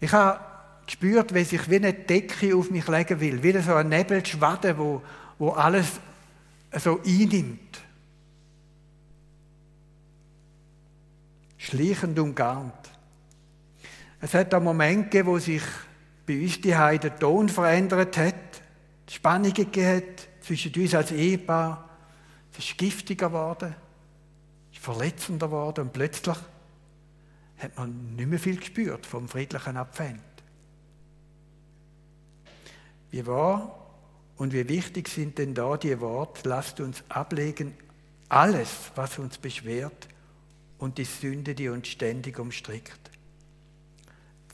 Ich 0.00 0.12
habe 0.12 0.40
gespürt, 0.86 1.34
wie 1.34 1.44
sich 1.44 1.68
wie 1.68 1.76
eine 1.76 1.92
Decke 1.92 2.54
auf 2.54 2.70
mich 2.70 2.86
legen 2.86 3.20
will, 3.20 3.42
wie 3.42 3.58
so 3.60 3.74
ein 3.74 3.88
Nebelschwaden, 3.88 4.78
wo, 4.78 5.02
wo 5.38 5.50
alles 5.50 6.00
so 6.78 7.00
einnimmt. 7.04 7.80
schleichend 11.60 12.18
umgarnt. 12.18 12.72
Es 14.20 14.34
hat 14.34 14.52
einen 14.54 14.64
Moment 14.64 15.10
gegeben, 15.10 15.28
wo 15.28 15.38
sich 15.38 15.62
bei 16.26 16.40
uns 16.40 16.60
die 16.60 16.70
der 16.70 17.18
Ton 17.18 17.48
verändert 17.48 18.16
hat, 18.16 18.34
Spannungen 19.10 19.54
gegeben 19.54 20.14
zwischen 20.40 20.72
uns 20.74 20.94
als 20.94 21.10
Ehepaar. 21.10 21.88
Es 22.52 22.64
ist 22.64 22.78
giftiger 22.78 23.28
geworden, 23.28 23.74
es 24.70 24.78
ist 24.78 24.84
verletzender 24.84 25.48
geworden 25.48 25.86
und 25.86 25.92
plötzlich 25.92 26.36
hat 27.58 27.76
man 27.76 28.14
nicht 28.14 28.28
mehr 28.28 28.38
viel 28.38 28.56
gespürt 28.56 29.06
vom 29.06 29.28
friedlichen 29.28 29.76
Abfend. 29.76 30.20
Wie 33.10 33.26
wahr 33.26 33.90
und 34.36 34.52
wie 34.52 34.68
wichtig 34.68 35.08
sind 35.08 35.38
denn 35.38 35.54
da 35.54 35.76
die 35.76 36.00
Worte, 36.00 36.48
lasst 36.48 36.80
uns 36.80 37.02
ablegen, 37.08 37.74
alles, 38.28 38.92
was 38.94 39.18
uns 39.18 39.38
beschwert, 39.38 40.08
und 40.78 40.98
die 40.98 41.04
Sünde, 41.04 41.54
die 41.54 41.68
uns 41.68 41.88
ständig 41.88 42.38
umstrickt. 42.38 43.10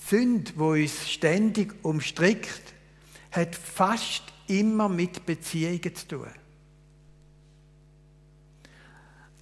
Die 0.01 0.17
Sünde, 0.17 0.53
wo 0.57 0.71
uns 0.71 1.09
ständig 1.09 1.73
umstrickt, 1.85 2.75
hat 3.31 3.55
fast 3.55 4.33
immer 4.49 4.89
mit 4.89 5.27
Beziehungen 5.27 5.95
zu 5.95 6.09
tun. 6.09 6.27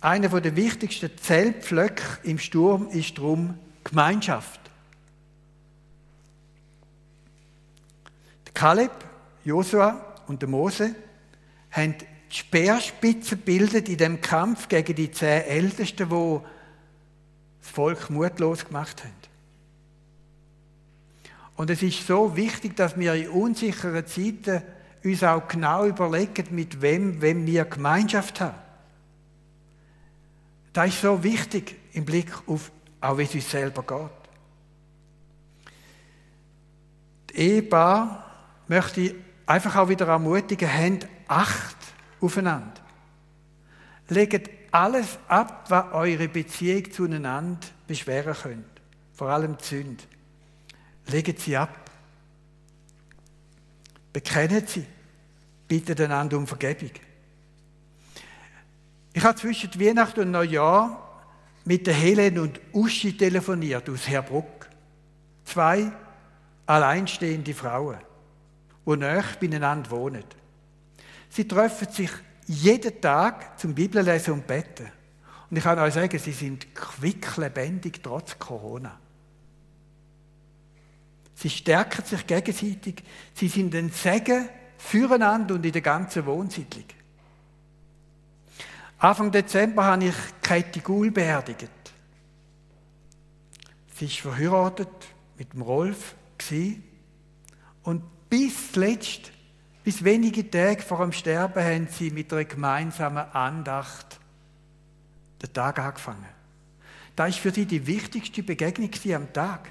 Einer 0.00 0.40
der 0.40 0.54
wichtigsten 0.54 1.10
Zellpflöcke 1.16 2.18
im 2.24 2.38
Sturm 2.38 2.88
ist 2.88 3.16
darum 3.16 3.58
Gemeinschaft. 3.84 4.60
Der 8.46 8.52
Kaleb, 8.52 8.92
Josua 9.44 10.14
und 10.26 10.42
der 10.42 10.48
Mose 10.48 10.94
haben 11.70 11.94
die 11.98 12.06
Speerspitze 12.36 13.36
bildet 13.36 13.88
in 13.88 13.96
dem 13.96 14.20
Kampf 14.20 14.68
gegen 14.68 14.94
die 14.94 15.10
zehn 15.10 15.42
Ältesten, 15.42 16.08
die 16.08 16.40
das 17.60 17.70
Volk 17.70 18.10
mutlos 18.10 18.66
gemacht 18.66 19.04
haben. 19.04 19.12
Und 21.56 21.70
es 21.70 21.82
ist 21.82 22.06
so 22.06 22.36
wichtig, 22.36 22.76
dass 22.76 22.98
wir 22.98 23.14
in 23.14 23.28
unsicheren 23.28 24.06
Zeiten 24.06 24.62
uns 25.04 25.22
auch 25.22 25.46
genau 25.46 25.84
überlegen, 25.84 26.54
mit 26.54 26.80
wem, 26.80 27.20
wem 27.20 27.46
wir 27.46 27.64
Gemeinschaft 27.66 28.40
haben. 28.40 28.58
Das 30.72 30.88
ist 30.88 31.02
so 31.02 31.22
wichtig 31.22 31.76
im 31.92 32.04
Blick 32.04 32.32
auf, 32.46 32.72
auch 33.00 33.18
wie 33.18 33.24
es 33.24 33.34
uns 33.34 33.50
selber 33.50 33.82
geht. 33.82 34.10
Die 37.30 37.36
Ehepaar 37.36 38.30
möchte 38.66 39.00
ich 39.02 39.14
einfach 39.46 39.76
auch 39.76 39.88
wieder 39.88 40.08
ermutigen, 40.08 40.68
habt 40.68 41.08
Acht 41.26 41.76
aufeinander. 42.20 42.80
Legt 44.08 44.50
alles 44.70 45.18
ab, 45.28 45.64
was 45.68 45.92
eure 45.92 46.28
Beziehung 46.28 46.90
zueinander 46.92 47.66
beschweren 47.86 48.34
könnte. 48.34 48.82
Vor 49.14 49.28
allem 49.28 49.56
die 49.56 49.64
Sünde. 49.64 50.04
Legt 51.06 51.40
sie 51.40 51.56
ab. 51.56 51.90
Bekennt 54.12 54.68
sie. 54.68 54.86
Bittet 55.68 56.00
einander 56.00 56.36
um 56.36 56.46
Vergebung. 56.46 56.90
Ich 59.12 59.22
habe 59.22 59.38
zwischen 59.38 59.80
Weihnachten 59.80 60.20
und 60.20 60.30
Neujahr 60.32 61.22
mit 61.64 61.86
der 61.86 61.94
Helen 61.94 62.38
und 62.38 62.60
Uschi 62.72 63.16
telefoniert 63.16 63.88
aus 63.88 64.08
Herbruck. 64.08 64.68
Zwei 65.44 65.92
alleinstehende 66.66 67.54
Frauen, 67.54 67.98
die 68.86 68.96
nahe 68.96 69.24
beieinander 69.40 69.90
wohnen. 69.90 70.24
Sie 71.28 71.46
treffen 71.46 71.88
sich 71.90 72.10
jeden 72.46 73.00
Tag 73.00 73.58
zum 73.58 73.74
Bibellesen 73.74 74.34
und 74.34 74.46
Betten. 74.46 74.90
Und 75.50 75.56
ich 75.56 75.62
kann 75.62 75.78
euch 75.78 75.94
sagen, 75.94 76.18
sie 76.18 76.32
sind 76.32 76.74
quicklebendig 76.74 78.02
trotz 78.02 78.38
Corona. 78.38 78.98
Sie 81.34 81.50
stärken 81.50 82.04
sich 82.04 82.26
gegenseitig. 82.26 83.02
Sie 83.34 83.48
sind 83.48 83.74
ein 83.74 83.90
Segen 83.90 84.48
füreinander 84.84 85.54
und 85.54 85.64
in 85.64 85.72
der 85.72 85.80
ganzen 85.80 86.26
Wohnsiedlung. 86.26 86.84
Anfang 88.98 89.32
Dezember 89.32 89.84
habe 89.84 90.04
ich 90.04 90.14
Katie 90.42 90.80
Gul 90.80 91.10
beerdigt. 91.10 91.68
Sie 93.94 94.04
ist 94.04 94.18
verheiratet 94.18 94.88
mit 95.38 95.52
dem 95.52 95.62
Rolf 95.62 96.14
und 97.82 98.02
bis 98.28 98.72
zuletzt, 98.72 99.32
bis 99.82 100.04
wenige 100.04 100.50
Tage 100.50 100.82
vor 100.82 100.98
dem 100.98 101.12
Sterben, 101.12 101.64
haben 101.64 101.88
sie 101.88 102.10
mit 102.10 102.32
einer 102.32 102.44
gemeinsamen 102.44 103.24
Andacht 103.32 104.20
den 105.40 105.52
Tag 105.52 105.78
angefangen. 105.78 106.28
Das 107.16 107.30
ist 107.30 107.38
für 107.38 107.50
sie 107.50 107.64
die 107.64 107.86
wichtigste 107.86 108.42
Begegnung 108.42 108.90
am 109.14 109.32
Tag. 109.32 109.70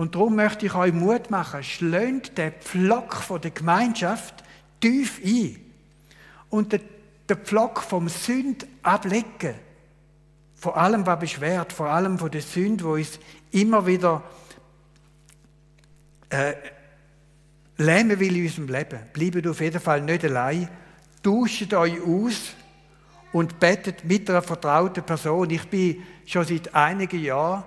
Und 0.00 0.14
darum 0.14 0.34
möchte 0.34 0.64
ich 0.64 0.74
euch 0.74 0.94
Mut 0.94 1.30
machen, 1.30 1.62
schlönt 1.62 2.38
den 2.38 2.52
Pflock 2.52 3.22
der 3.42 3.50
Gemeinschaft 3.50 4.42
tief 4.80 5.20
ein 5.22 5.60
und 6.48 6.72
den, 6.72 6.80
den 7.28 7.36
Pflock 7.36 7.82
vom 7.82 8.08
Sünd 8.08 8.66
ablegen. 8.82 9.56
Vor 10.54 10.78
allem, 10.78 11.04
was 11.04 11.20
beschwert, 11.20 11.74
vor 11.74 11.90
allem 11.90 12.18
von 12.18 12.30
der 12.30 12.40
Sünde, 12.40 12.82
wo 12.82 12.94
uns 12.94 13.18
immer 13.50 13.86
wieder 13.86 14.22
äh, 16.30 16.54
lähmen 17.76 18.18
will 18.18 18.36
in 18.38 18.44
unserem 18.44 18.68
Leben. 18.68 19.00
Bleibt 19.12 19.46
auf 19.46 19.60
jeden 19.60 19.80
Fall 19.82 20.00
nicht 20.00 20.24
allein. 20.24 20.66
Tauscht 21.22 21.74
euch 21.74 22.00
aus 22.00 22.54
und 23.34 23.60
betet 23.60 24.06
mit 24.06 24.30
einer 24.30 24.40
vertrauten 24.40 25.04
Person. 25.04 25.50
Ich 25.50 25.68
bin 25.68 26.02
schon 26.24 26.46
seit 26.46 26.74
einigen 26.74 27.22
Jahren 27.22 27.64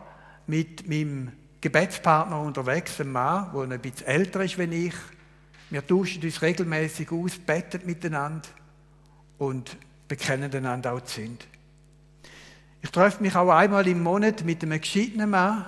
mit 0.47 0.89
meinem 0.89 1.31
Gebetspartner 1.63 2.41
unterwegs, 2.41 2.99
ein 2.99 3.09
Mann, 3.09 3.49
der 3.53 3.61
ein 3.61 3.79
bisschen 3.79 4.05
älter 4.05 4.43
ist 4.43 4.59
als 4.59 4.71
ich. 4.73 4.93
Wir 5.69 5.87
tauschen 5.87 6.21
uns 6.21 6.41
regelmäßig 6.41 7.09
aus, 7.09 7.37
beten 7.37 7.85
miteinander 7.85 8.49
und 9.37 9.77
bekennen 10.09 10.53
einander 10.53 10.91
auch 10.91 10.99
die 10.99 11.09
Sünde. 11.09 11.45
Ich 12.81 12.91
treffe 12.91 13.23
mich 13.23 13.33
auch 13.33 13.49
einmal 13.49 13.87
im 13.87 14.03
Monat 14.03 14.43
mit 14.43 14.61
einem 14.61 14.81
geschiedenen 14.81 15.29
Mann, 15.29 15.65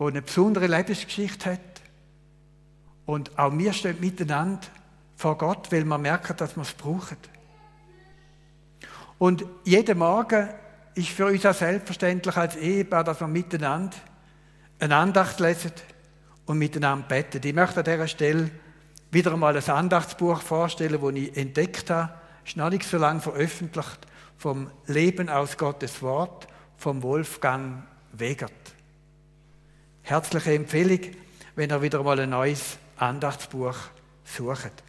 der 0.00 0.06
eine 0.08 0.20
besondere 0.20 0.66
Lebensgeschichte 0.66 1.52
hat. 1.52 1.60
Und 3.06 3.38
auch 3.38 3.56
wir 3.56 3.72
stehen 3.72 4.00
miteinander 4.00 4.66
vor 5.14 5.38
Gott, 5.38 5.70
weil 5.70 5.84
wir 5.84 5.96
merken, 5.96 6.36
dass 6.36 6.56
wir 6.56 6.62
es 6.62 6.72
brauchen. 6.72 7.18
Und 9.18 9.44
jeden 9.62 9.98
Morgen 9.98 10.48
ist 10.96 11.10
für 11.10 11.26
uns 11.26 11.46
auch 11.46 11.54
selbstverständlich 11.54 12.36
als 12.36 12.56
Ehepaar, 12.56 13.04
dass 13.04 13.20
wir 13.20 13.28
miteinander 13.28 13.96
eine 14.78 14.96
Andacht 14.96 15.40
lesen 15.40 15.72
und 16.46 16.58
miteinander 16.58 17.06
beten. 17.06 17.40
Ich 17.44 17.54
möchte 17.54 17.78
an 17.78 17.84
dieser 17.84 18.08
Stelle 18.08 18.50
wieder 19.10 19.32
einmal 19.32 19.56
ein 19.56 19.68
Andachtsbuch 19.68 20.42
vorstellen, 20.42 21.00
das 21.00 21.14
ich 21.14 21.36
entdeckt 21.36 21.90
habe. 21.90 22.12
Ist 22.44 22.56
noch 22.56 22.70
nicht 22.70 22.84
so 22.84 22.98
lange 22.98 23.20
veröffentlicht, 23.20 24.06
vom 24.36 24.70
Leben 24.86 25.28
aus 25.28 25.56
Gottes 25.56 26.02
Wort, 26.02 26.46
vom 26.76 27.02
Wolfgang 27.02 27.84
Wegert. 28.12 28.52
Herzliche 30.02 30.54
Empfehlung, 30.54 31.00
wenn 31.56 31.70
ihr 31.70 31.82
wieder 31.82 32.02
mal 32.02 32.20
ein 32.20 32.30
neues 32.30 32.78
Andachtsbuch 32.98 33.76
sucht. 34.24 34.84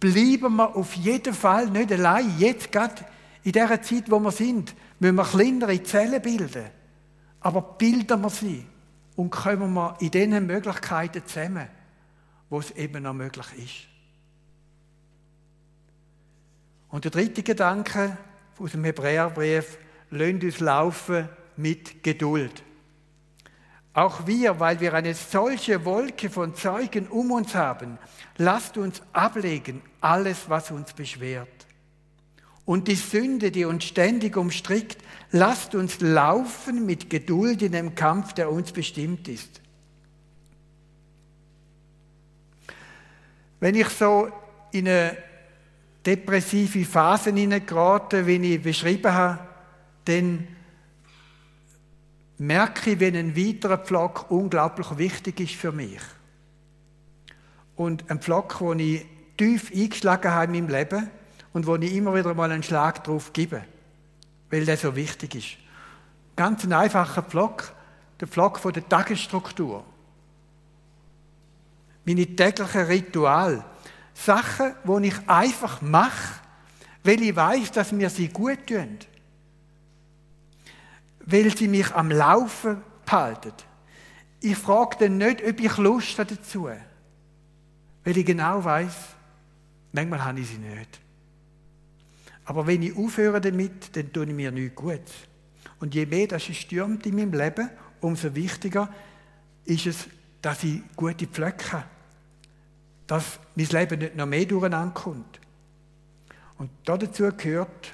Bleiben 0.00 0.56
wir 0.56 0.74
auf 0.74 0.94
jeden 0.94 1.34
Fall 1.34 1.70
nicht 1.70 1.92
allein. 1.92 2.38
Jetzt 2.38 2.72
gerade 2.72 3.04
in 3.44 3.52
dieser 3.52 3.80
Zeit, 3.80 4.10
wo 4.10 4.18
wir 4.18 4.32
sind, 4.32 4.74
müssen 4.98 5.14
wir 5.14 5.24
kleinere 5.24 5.82
Zellen 5.82 6.20
bilden. 6.20 6.64
Aber 7.44 7.60
bilden 7.60 8.22
wir 8.22 8.30
sie 8.30 8.64
und 9.16 9.28
kommen 9.28 9.74
wir 9.74 9.96
in 10.00 10.10
diesen 10.10 10.46
Möglichkeiten 10.46 11.26
zusammen, 11.26 11.68
wo 12.48 12.58
es 12.58 12.70
eben 12.70 13.02
noch 13.02 13.12
möglich 13.12 13.46
ist. 13.58 13.94
Und 16.88 17.04
der 17.04 17.10
dritte 17.10 17.42
Gedanke 17.42 18.16
aus 18.58 18.72
dem 18.72 18.84
Hebräerbrief, 18.84 19.76
lasst 20.10 20.42
uns 20.42 20.60
laufen 20.60 21.28
mit 21.58 22.02
Geduld. 22.02 22.62
Auch 23.92 24.26
wir, 24.26 24.58
weil 24.58 24.80
wir 24.80 24.94
eine 24.94 25.12
solche 25.12 25.84
Wolke 25.84 26.30
von 26.30 26.54
Zeugen 26.54 27.08
um 27.08 27.30
uns 27.30 27.54
haben, 27.54 27.98
lasst 28.38 28.78
uns 28.78 29.02
ablegen 29.12 29.82
alles, 30.00 30.48
was 30.48 30.70
uns 30.70 30.94
beschwert. 30.94 31.63
Und 32.64 32.88
die 32.88 32.94
Sünde, 32.94 33.50
die 33.50 33.64
uns 33.64 33.84
ständig 33.84 34.36
umstrickt, 34.36 34.98
lasst 35.30 35.74
uns 35.74 36.00
laufen 36.00 36.86
mit 36.86 37.10
Geduld 37.10 37.60
in 37.62 37.72
dem 37.72 37.94
Kampf, 37.94 38.32
der 38.32 38.50
uns 38.50 38.72
bestimmt 38.72 39.28
ist. 39.28 39.60
Wenn 43.60 43.74
ich 43.74 43.88
so 43.88 44.28
in 44.72 44.88
eine 44.88 45.16
depressive 46.04 46.84
Phase 46.84 47.32
hineingerate, 47.32 48.26
wie 48.26 48.54
ich 48.54 48.62
beschrieben 48.62 49.12
habe, 49.12 49.38
dann 50.04 50.46
merke 52.38 52.92
ich, 52.92 53.00
wenn 53.00 53.16
ein 53.16 53.36
weiterer 53.36 53.78
Pflock 53.78 54.30
unglaublich 54.30 54.98
wichtig 54.98 55.40
ist 55.40 55.54
für 55.54 55.72
mich. 55.72 56.00
Und 57.76 58.10
ein 58.10 58.20
Pflock, 58.20 58.60
wo 58.60 58.72
ich 58.74 59.06
tief 59.36 59.72
eingeschlagen 59.74 60.30
habe 60.30 60.56
in 60.56 60.64
meinem 60.64 60.74
Leben 60.74 61.10
und 61.54 61.66
wo 61.66 61.76
ich 61.76 61.94
immer 61.94 62.14
wieder 62.14 62.34
mal 62.34 62.52
einen 62.52 62.62
Schlag 62.62 63.02
drauf 63.02 63.32
gebe, 63.32 63.64
weil 64.50 64.66
der 64.66 64.76
so 64.76 64.94
wichtig 64.94 65.34
ist. 65.34 65.56
Ganz 66.36 66.64
ein 66.64 66.74
einfacher 66.74 67.22
Pflock, 67.22 67.72
der 68.20 68.28
Pflock 68.28 68.58
von 68.58 68.74
der 68.74 68.86
Tagesstruktur. 68.86 69.82
Meine 72.04 72.26
täglichen 72.26 72.82
Ritual. 72.82 73.64
Sachen, 74.12 74.74
die 74.84 75.08
ich 75.08 75.28
einfach 75.28 75.80
mache, 75.80 76.40
weil 77.02 77.22
ich 77.22 77.34
weiß, 77.34 77.72
dass 77.72 77.90
mir 77.90 78.10
sie 78.10 78.28
gut 78.28 78.66
tun 78.66 78.98
weil 81.26 81.56
sie 81.56 81.68
mich 81.68 81.92
am 81.94 82.10
Laufen 82.10 82.82
behalten. 83.04 83.52
Ich 84.40 84.56
frage 84.56 84.96
dann 85.00 85.16
nicht, 85.16 85.42
ob 85.42 85.58
ich 85.58 85.76
Lust 85.78 86.18
habe 86.18 86.34
dazu. 86.34 86.68
Weil 88.04 88.16
ich 88.16 88.26
genau 88.26 88.62
weiß, 88.62 88.94
manchmal 89.92 90.24
habe 90.24 90.40
ich 90.40 90.48
sie 90.48 90.58
nicht. 90.58 91.00
Aber 92.44 92.66
wenn 92.66 92.82
ich 92.82 92.96
aufhöre 92.96 93.40
damit, 93.40 93.96
dann 93.96 94.12
tue 94.12 94.26
ich 94.26 94.32
mir 94.32 94.50
nichts 94.50 94.76
gut. 94.76 95.00
Und 95.80 95.94
je 95.94 96.06
mehr 96.06 96.26
das 96.26 96.44
stürmt 96.44 97.06
in 97.06 97.16
meinem 97.16 97.32
Leben, 97.32 97.70
umso 98.00 98.34
wichtiger 98.34 98.92
ist 99.64 99.86
es, 99.86 100.08
dass 100.42 100.62
ich 100.64 100.82
gute 100.94 101.26
Pflöcke 101.26 101.72
habe. 101.72 101.84
Dass 103.06 103.38
mein 103.54 103.66
Leben 103.66 103.98
nicht 103.98 104.16
noch 104.16 104.26
mehr 104.26 104.44
durcheinander 104.44 104.94
kommt. 104.94 105.40
Und 106.58 106.70
dazu 106.84 107.30
gehört, 107.36 107.92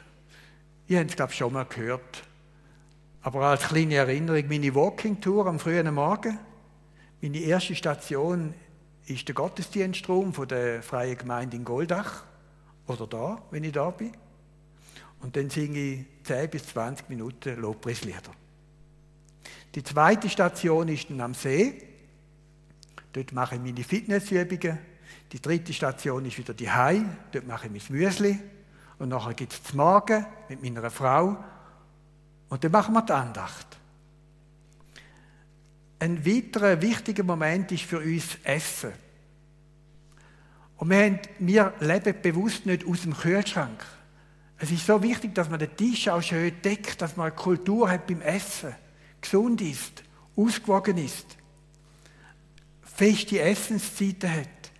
ihr 0.88 0.98
habt 0.98 1.10
es 1.10 1.16
glaube 1.16 1.32
ich 1.32 1.38
schon 1.38 1.52
mal 1.52 1.64
gehört, 1.64 2.22
aber 3.22 3.42
als 3.42 3.68
kleine 3.68 3.96
Erinnerung, 3.96 4.48
meine 4.48 4.74
Walking-Tour 4.74 5.46
am 5.46 5.58
frühen 5.58 5.92
Morgen, 5.94 6.38
meine 7.20 7.38
erste 7.38 7.74
Station 7.74 8.54
ist 9.06 9.28
der 9.28 9.34
Gottesdienstraum 9.34 10.32
von 10.32 10.48
der 10.48 10.82
Freien 10.82 11.18
Gemeinde 11.18 11.56
in 11.56 11.64
Goldach. 11.64 12.24
Oder 12.86 13.06
da, 13.06 13.42
wenn 13.50 13.64
ich 13.64 13.72
da 13.72 13.90
bin. 13.90 14.12
Und 15.20 15.36
dann 15.36 15.50
singe 15.50 15.78
ich 15.78 16.04
10 16.24 16.50
bis 16.50 16.66
20 16.68 17.08
Minuten 17.08 17.60
Lobpreislieder. 17.60 18.32
Die 19.74 19.82
zweite 19.82 20.28
Station 20.28 20.88
ist 20.88 21.10
dann 21.10 21.20
am 21.20 21.34
See. 21.34 21.82
Dort 23.12 23.32
mache 23.32 23.56
ich 23.56 23.60
meine 23.60 23.84
Fitnessübungen. 23.84 24.78
Die 25.32 25.40
dritte 25.40 25.72
Station 25.72 26.24
ist 26.24 26.38
wieder 26.38 26.54
die 26.54 26.70
Hai. 26.70 27.02
Dort 27.32 27.46
mache 27.46 27.68
ich 27.68 27.88
mein 27.88 27.98
Müsli. 27.98 28.38
Und 28.98 29.10
nachher 29.10 29.34
gibt 29.34 29.52
es 29.52 29.62
zum 29.62 29.78
Morgen 29.78 30.26
mit 30.48 30.62
meiner 30.62 30.90
Frau 30.90 31.42
und 32.50 32.64
dann 32.64 32.72
machen 32.72 32.92
wir 32.92 33.02
die 33.02 33.12
Andacht. 33.12 33.80
ein 36.00 36.24
weiterer 36.26 36.80
wichtiger 36.80 37.22
Moment 37.22 37.70
ist 37.72 37.84
für 37.84 37.98
uns 37.98 38.38
Essen. 38.42 38.92
Und 40.78 40.88
wir, 40.88 41.04
haben, 41.04 41.18
wir 41.38 41.74
leben 41.80 42.14
bewusst 42.22 42.66
nicht 42.66 42.86
aus 42.86 43.02
dem 43.02 43.16
Kühlschrank. 43.16 43.84
Es 44.62 44.70
ist 44.70 44.86
so 44.86 45.02
wichtig, 45.02 45.34
dass 45.34 45.48
man 45.48 45.58
den 45.58 45.74
Tisch 45.74 46.06
auch 46.08 46.20
schön 46.20 46.52
deckt, 46.62 47.00
dass 47.00 47.16
man 47.16 47.28
eine 47.28 47.34
Kultur 47.34 47.90
hat 47.90 48.06
beim 48.06 48.20
Essen, 48.20 48.74
gesund 49.18 49.62
ist, 49.62 50.02
ausgewogen 50.36 50.98
ist, 50.98 51.26
feste 52.82 53.40
Essenszeiten 53.40 54.30
hat. 54.30 54.70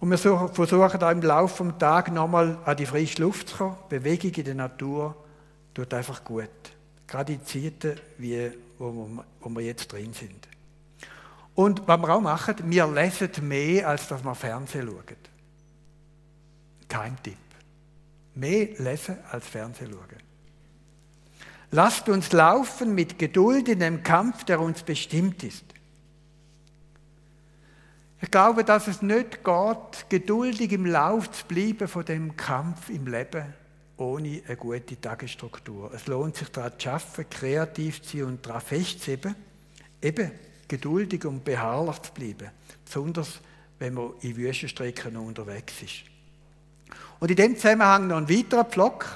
Und 0.00 0.10
wir 0.10 0.16
versuchen 0.16 1.02
auch 1.02 1.10
im 1.10 1.20
Laufe 1.20 1.62
des 1.62 1.78
Tages 1.78 2.14
nochmal 2.14 2.58
an 2.64 2.76
die 2.76 2.86
frische 2.86 3.20
Luft 3.20 3.50
zu 3.50 3.56
kommen. 3.58 3.76
Bewegung 3.90 4.32
in 4.32 4.44
der 4.44 4.54
Natur 4.54 5.14
tut 5.74 5.92
einfach 5.92 6.24
gut. 6.24 6.48
Gerade 7.06 7.34
in 7.34 7.44
Zeiten, 7.44 8.00
wie, 8.16 8.50
wo, 8.78 9.10
wir, 9.44 9.62
jetzt 9.62 9.92
drin 9.92 10.14
sind. 10.14 10.48
Und 11.54 11.86
was 11.86 12.00
wir 12.00 12.08
auch 12.08 12.20
machen, 12.22 12.56
wir 12.64 12.86
lesen 12.86 13.46
mehr, 13.46 13.88
als 13.88 14.08
dass 14.08 14.24
wir 14.24 14.34
Fernsehen 14.34 14.86
schauen. 14.86 15.16
Kein 16.88 17.22
Tipp. 17.22 17.36
Mehr 18.34 18.68
lesen 18.78 19.18
als 19.30 19.46
Fernsehen 19.46 19.90
schauen. 19.90 20.22
Lasst 21.70 22.08
uns 22.08 22.32
laufen 22.32 22.94
mit 22.94 23.18
Geduld 23.18 23.68
in 23.68 23.80
dem 23.80 24.02
Kampf, 24.02 24.44
der 24.44 24.60
uns 24.60 24.82
bestimmt 24.82 25.42
ist. 25.42 25.64
Ich 28.20 28.30
glaube, 28.30 28.62
dass 28.62 28.86
es 28.86 29.02
nicht 29.02 29.42
geht, 29.42 30.08
geduldig 30.08 30.70
im 30.72 30.86
Lauf 30.86 31.30
zu 31.30 31.44
bleiben 31.46 31.88
von 31.88 32.04
dem 32.04 32.36
Kampf 32.36 32.88
im 32.88 33.06
Leben 33.06 33.54
ohne 33.96 34.42
eine 34.46 34.56
gute 34.56 35.00
Tagesstruktur. 35.00 35.92
Es 35.94 36.06
lohnt 36.06 36.36
sich 36.36 36.48
daran 36.48 36.78
zu 36.78 36.90
arbeiten, 36.90 37.30
kreativ 37.30 38.02
zu 38.02 38.18
sein 38.18 38.26
und 38.26 38.46
daran 38.46 38.60
festzuheben, 38.60 39.34
eben 40.00 40.30
geduldig 40.68 41.24
und 41.24 41.44
beharrlich 41.44 42.00
zu 42.02 42.12
bleiben. 42.12 42.50
Besonders, 42.84 43.40
wenn 43.78 43.94
man 43.94 44.12
in 44.20 44.36
Wüstenstrecken 44.36 45.16
unterwegs 45.16 45.82
ist. 45.82 46.11
Und 47.22 47.30
in 47.30 47.36
dem 47.36 47.54
Zusammenhang 47.54 48.08
noch 48.08 48.16
ein 48.16 48.28
weiterer 48.28 48.64
Pflock. 48.64 49.06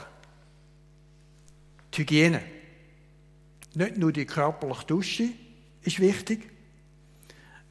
Die 1.93 2.03
Hygiene. 2.03 2.41
Nicht 3.75 3.97
nur 3.97 4.13
die 4.13 4.25
körperliche 4.25 4.87
Dusche 4.87 5.29
ist 5.83 5.99
wichtig. 5.99 6.49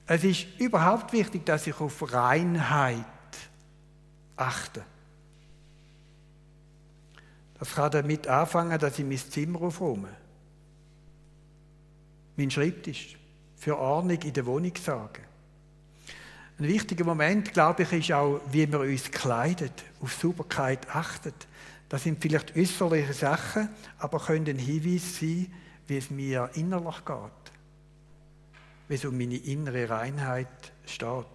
Es 0.05 0.25
ist 0.25 0.47
überhaupt 0.59 1.13
wichtig, 1.13 1.45
dass 1.45 1.65
ich 1.67 1.79
auf 1.79 2.11
Reinheit 2.11 3.05
achte. 4.35 4.83
Das 7.57 7.73
kann 7.73 7.91
damit 7.91 8.27
anfangen, 8.27 8.77
dass 8.77 8.99
ich 8.99 9.05
mein 9.05 9.17
Zimmer 9.17 9.61
aufräume. 9.61 10.09
Mein 12.35 12.51
Schreibtisch. 12.51 13.17
Für 13.55 13.77
Ordnung 13.77 14.21
in 14.21 14.33
der 14.33 14.45
Wohnung 14.45 14.73
sorgen. 14.75 15.23
Ein 16.57 16.69
wichtiger 16.69 17.03
Moment, 17.03 17.51
glaube 17.51 17.83
ich, 17.83 17.91
ist 17.91 18.11
auch, 18.13 18.39
wie 18.49 18.71
wir 18.71 18.79
uns 18.79 19.11
kleidet, 19.11 19.83
auf 19.99 20.13
Sauberkeit 20.13 20.87
achtet. 20.89 21.47
Das 21.89 22.03
sind 22.03 22.21
vielleicht 22.21 22.55
äußerliche 22.55 23.11
Sachen, 23.11 23.67
aber 23.97 24.19
können 24.19 24.47
ein 24.47 24.57
Hinweis 24.57 25.19
sein, 25.19 25.51
wie 25.87 25.97
es 25.97 26.09
mir 26.09 26.49
innerlich 26.53 27.03
geht. 27.03 27.51
Wie 28.87 28.93
es 28.93 29.03
um 29.03 29.17
meine 29.17 29.35
innere 29.35 29.89
Reinheit 29.89 30.71
steht. 30.85 31.25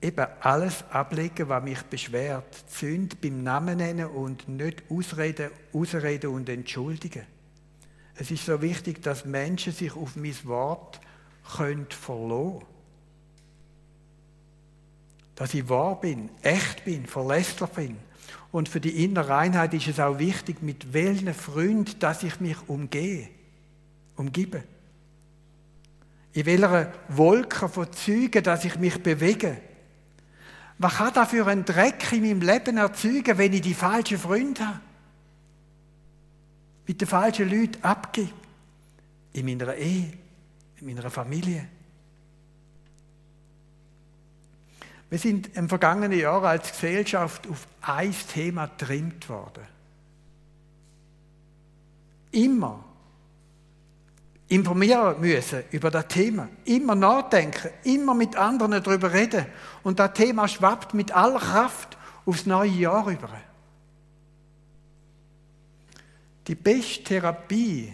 Eben 0.00 0.26
alles 0.40 0.84
ablegen, 0.90 1.50
was 1.50 1.62
mich 1.62 1.82
beschwert. 1.82 2.64
Sünde 2.70 3.16
beim 3.20 3.42
Namen 3.42 3.76
nennen 3.76 4.06
und 4.06 4.48
nicht 4.48 4.84
ausreden, 4.88 5.50
ausreden 5.74 6.30
und 6.30 6.48
entschuldigen. 6.48 7.26
Es 8.14 8.30
ist 8.30 8.46
so 8.46 8.62
wichtig, 8.62 9.02
dass 9.02 9.26
Menschen 9.26 9.74
sich 9.74 9.94
auf 9.94 10.16
mein 10.16 10.34
Wort 10.44 11.00
können 11.56 11.86
verlassen 11.90 12.60
können 12.60 12.77
dass 15.38 15.54
ich 15.54 15.68
wahr 15.68 16.00
bin, 16.00 16.30
echt 16.42 16.84
bin, 16.84 17.06
verlässlich 17.06 17.70
bin. 17.70 17.96
Und 18.50 18.68
für 18.68 18.80
die 18.80 19.04
innere 19.04 19.28
Reinheit 19.28 19.72
ist 19.72 19.86
es 19.86 20.00
auch 20.00 20.18
wichtig, 20.18 20.62
mit 20.62 20.92
welchen 20.92 21.32
Freunden, 21.32 21.96
dass 22.00 22.24
ich 22.24 22.40
mich 22.40 22.56
umgehe, 22.66 23.28
umgebe. 24.16 24.64
In 26.32 26.44
welcher 26.44 26.92
Wolke 27.06 27.68
von 27.68 27.92
Zeugen, 27.92 28.42
dass 28.42 28.64
ich 28.64 28.80
mich 28.80 29.00
bewege. 29.00 29.58
Was 30.78 30.96
kann 30.96 31.14
da 31.14 31.24
für 31.24 31.46
ein 31.46 31.64
Dreck 31.64 32.12
in 32.12 32.22
meinem 32.22 32.40
Leben 32.40 32.76
erzeugen, 32.76 33.38
wenn 33.38 33.52
ich 33.52 33.60
die 33.60 33.74
falschen 33.74 34.18
Freunde 34.18 34.66
habe? 34.66 34.80
Mit 36.84 37.00
den 37.00 37.06
falschen 37.06 37.48
Leuten 37.48 37.84
abgebe. 37.84 38.32
In 39.34 39.46
meiner 39.46 39.76
Ehe, 39.76 40.14
in 40.80 40.86
meiner 40.86 41.08
Familie. 41.10 41.68
Wir 45.10 45.18
sind 45.18 45.56
im 45.56 45.68
vergangenen 45.68 46.18
Jahr 46.18 46.42
als 46.44 46.72
Gesellschaft 46.72 47.46
auf 47.48 47.66
ein 47.80 48.14
Thema 48.32 48.66
getrimmt 48.66 49.28
worden. 49.28 49.64
Immer 52.30 52.84
informieren 54.48 55.20
müssen 55.20 55.62
über 55.70 55.90
das 55.90 56.08
Thema, 56.08 56.48
immer 56.64 56.94
nachdenken, 56.94 57.70
immer 57.84 58.14
mit 58.14 58.36
anderen 58.36 58.82
darüber 58.82 59.12
reden. 59.12 59.46
Und 59.82 59.98
das 59.98 60.12
Thema 60.14 60.48
schwappt 60.48 60.94
mit 60.94 61.12
aller 61.12 61.38
Kraft 61.38 61.96
aufs 62.24 62.46
neue 62.46 62.70
Jahr 62.70 63.06
über. 63.08 63.30
Die 66.46 66.54
beste 66.54 67.04
Therapie 67.04 67.92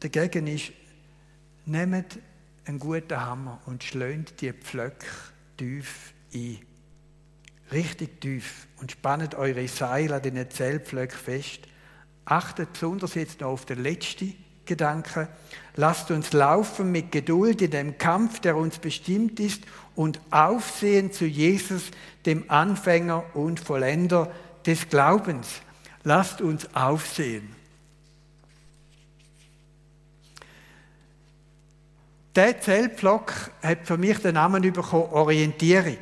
dagegen 0.00 0.46
ist, 0.46 0.72
nehmt 1.66 2.18
einen 2.66 2.78
guten 2.78 3.20
Hammer 3.20 3.60
und 3.66 3.84
schlönt 3.84 4.40
die 4.40 4.52
Pflöcke 4.52 5.06
tief 5.58 6.13
ein. 6.34 6.58
Richtig 7.72 8.20
tief 8.20 8.66
und 8.80 8.92
spannt 8.92 9.34
eure 9.34 9.66
Seile 9.68 10.16
an 10.16 10.22
den 10.22 10.50
Zellpflöcken 10.50 11.18
fest. 11.18 11.60
Achtet 12.24 12.72
besonders 12.72 13.14
jetzt 13.14 13.40
noch 13.40 13.48
auf 13.48 13.66
den 13.66 13.82
letzten 13.82 14.34
Gedanken. 14.64 15.28
Lasst 15.76 16.10
uns 16.10 16.32
laufen 16.32 16.92
mit 16.92 17.12
Geduld 17.12 17.62
in 17.62 17.70
dem 17.70 17.98
Kampf, 17.98 18.40
der 18.40 18.56
uns 18.56 18.78
bestimmt 18.78 19.40
ist 19.40 19.62
und 19.94 20.20
aufsehen 20.30 21.12
zu 21.12 21.24
Jesus, 21.24 21.90
dem 22.26 22.50
Anfänger 22.50 23.24
und 23.34 23.60
Vollender 23.60 24.30
des 24.64 24.88
Glaubens. 24.88 25.60
Lasst 26.04 26.40
uns 26.40 26.74
aufsehen. 26.74 27.54
Der 32.36 32.60
Zellpflock 32.60 33.32
hat 33.62 33.86
für 33.86 33.96
mich 33.96 34.18
den 34.18 34.34
Namen 34.34 34.60
bekommen 34.72 35.12
Orientierung. 35.12 35.98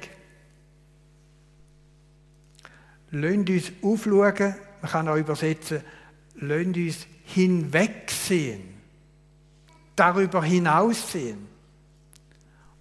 Lasst 3.15 3.51
uns 3.51 3.73
aufschauen, 3.83 4.55
man 4.81 4.91
kann 4.91 5.09
auch 5.09 5.17
übersetzen, 5.17 5.83
lasst 6.37 6.77
uns 6.77 7.07
hinwegsehen, 7.27 8.81
darüber 9.95 10.43
hinaussehen. 10.43 11.47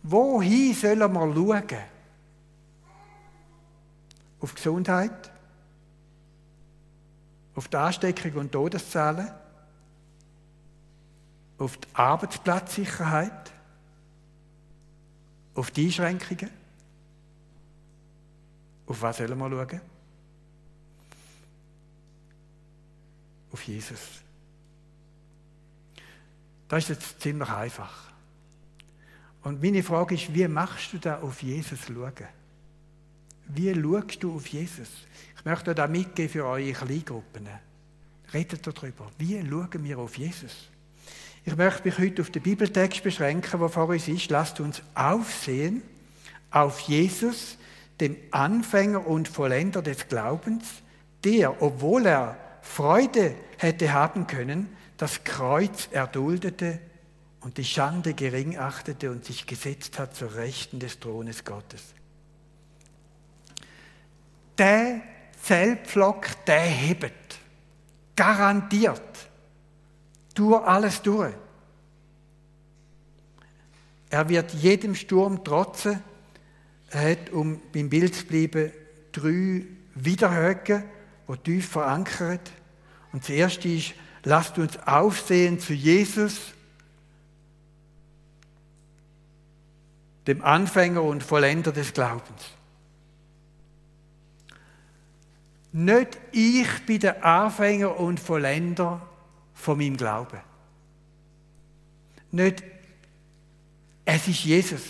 Wohin 0.03 0.73
sollen 0.73 0.99
wir 0.99 1.33
schauen? 1.33 1.83
Auf 4.39 4.55
Gesundheit? 4.55 5.31
Auf 7.53 7.67
die 7.67 7.77
Ansteckung 7.77 8.33
und 8.35 8.51
Todeszahlen? 8.53 9.29
Auf 11.57 11.75
die 11.75 11.87
Arbeitsplatzsicherheit? 11.93 13.51
Auf 15.53 15.71
die 15.71 15.87
Einschränkungen? 15.87 16.49
Auf 18.87 19.01
was 19.01 19.17
sollen 19.17 19.37
wir 19.37 19.49
schauen? 19.49 19.81
Auf 23.51 23.63
Jesus. 23.63 23.99
Das 26.67 26.83
ist 26.83 26.89
jetzt 26.89 27.21
ziemlich 27.21 27.49
einfach. 27.49 28.11
Und 29.43 29.61
meine 29.61 29.83
Frage 29.83 30.15
ist, 30.15 30.33
wie 30.33 30.47
machst 30.47 30.93
du 30.93 30.99
da 30.99 31.19
auf 31.19 31.41
Jesus 31.41 31.79
schauen? 31.87 32.13
Wie 33.47 33.73
schaust 33.73 34.23
du 34.23 34.35
auf 34.35 34.47
Jesus? 34.47 34.89
Ich 35.37 35.45
möchte 35.45 35.75
da 35.75 35.87
mitgeben 35.87 36.31
für 36.31 36.45
eure 36.45 36.71
Kleingruppen. 36.71 37.47
Redet 38.33 38.65
darüber. 38.65 39.11
Wie 39.17 39.41
schauen 39.41 39.83
wir 39.83 39.99
auf 39.99 40.17
Jesus? 40.17 40.69
Ich 41.43 41.55
möchte 41.55 41.85
mich 41.85 41.97
heute 41.97 42.21
auf 42.21 42.29
den 42.29 42.43
Bibeltext 42.43 43.03
beschränken, 43.03 43.59
der 43.59 43.69
vor 43.69 43.89
uns 43.89 44.07
ist. 44.07 44.29
Lasst 44.29 44.59
uns 44.59 44.83
aufsehen 44.93 45.81
auf 46.51 46.79
Jesus, 46.81 47.57
dem 47.99 48.15
Anfänger 48.29 49.05
und 49.07 49.27
Vollender 49.27 49.81
des 49.81 50.07
Glaubens, 50.07 50.65
der, 51.23 51.61
obwohl 51.61 52.05
er 52.05 52.37
Freude 52.61 53.35
hätte 53.57 53.93
haben 53.93 54.27
können, 54.27 54.75
das 54.97 55.23
Kreuz 55.23 55.89
erduldete 55.91 56.79
und 57.41 57.57
die 57.57 57.65
Schande 57.65 58.13
gering 58.13 58.57
achtete 58.57 59.11
und 59.11 59.25
sich 59.25 59.47
gesetzt 59.47 59.97
hat 59.97 60.15
zur 60.15 60.35
Rechten 60.35 60.79
des 60.79 60.99
Thrones 60.99 61.43
Gottes. 61.43 61.81
Der 64.57 65.01
Zellpflock, 65.41 66.45
der 66.45 66.61
hebt. 66.61 67.39
Garantiert. 68.15 69.01
Durch 70.35 70.63
alles 70.63 71.01
durch. 71.01 71.33
Er 74.11 74.29
wird 74.29 74.53
jedem 74.53 74.93
Sturm 74.93 75.43
trotzen. 75.43 76.03
Er 76.91 77.11
hat, 77.11 77.31
um 77.31 77.59
beim 77.73 77.89
Bild 77.89 78.13
zu 78.13 78.25
bleiben, 78.25 78.71
drei 79.11 79.63
Widerhöcke, 79.95 80.83
die 81.35 81.43
tief 81.43 81.69
verankert. 81.69 82.51
Und 83.11 83.23
das 83.23 83.29
erste 83.29 83.67
ist, 83.67 83.93
lasst 84.23 84.57
uns 84.57 84.77
aufsehen 84.85 85.59
zu 85.59 85.73
Jesus, 85.73 86.53
dem 90.27 90.43
Anfänger 90.43 91.01
und 91.01 91.23
Vollender 91.23 91.71
des 91.71 91.93
Glaubens. 91.93 92.51
Nicht 95.73 96.17
ich 96.31 96.85
bin 96.85 96.99
der 96.99 97.23
Anfänger 97.25 97.99
und 97.99 98.19
Vollender 98.19 99.01
von 99.53 99.77
meinem 99.77 99.97
Glauben. 99.97 100.39
Nicht 102.31 102.63
es 104.05 104.27
ist 104.27 104.43
Jesus. 104.43 104.83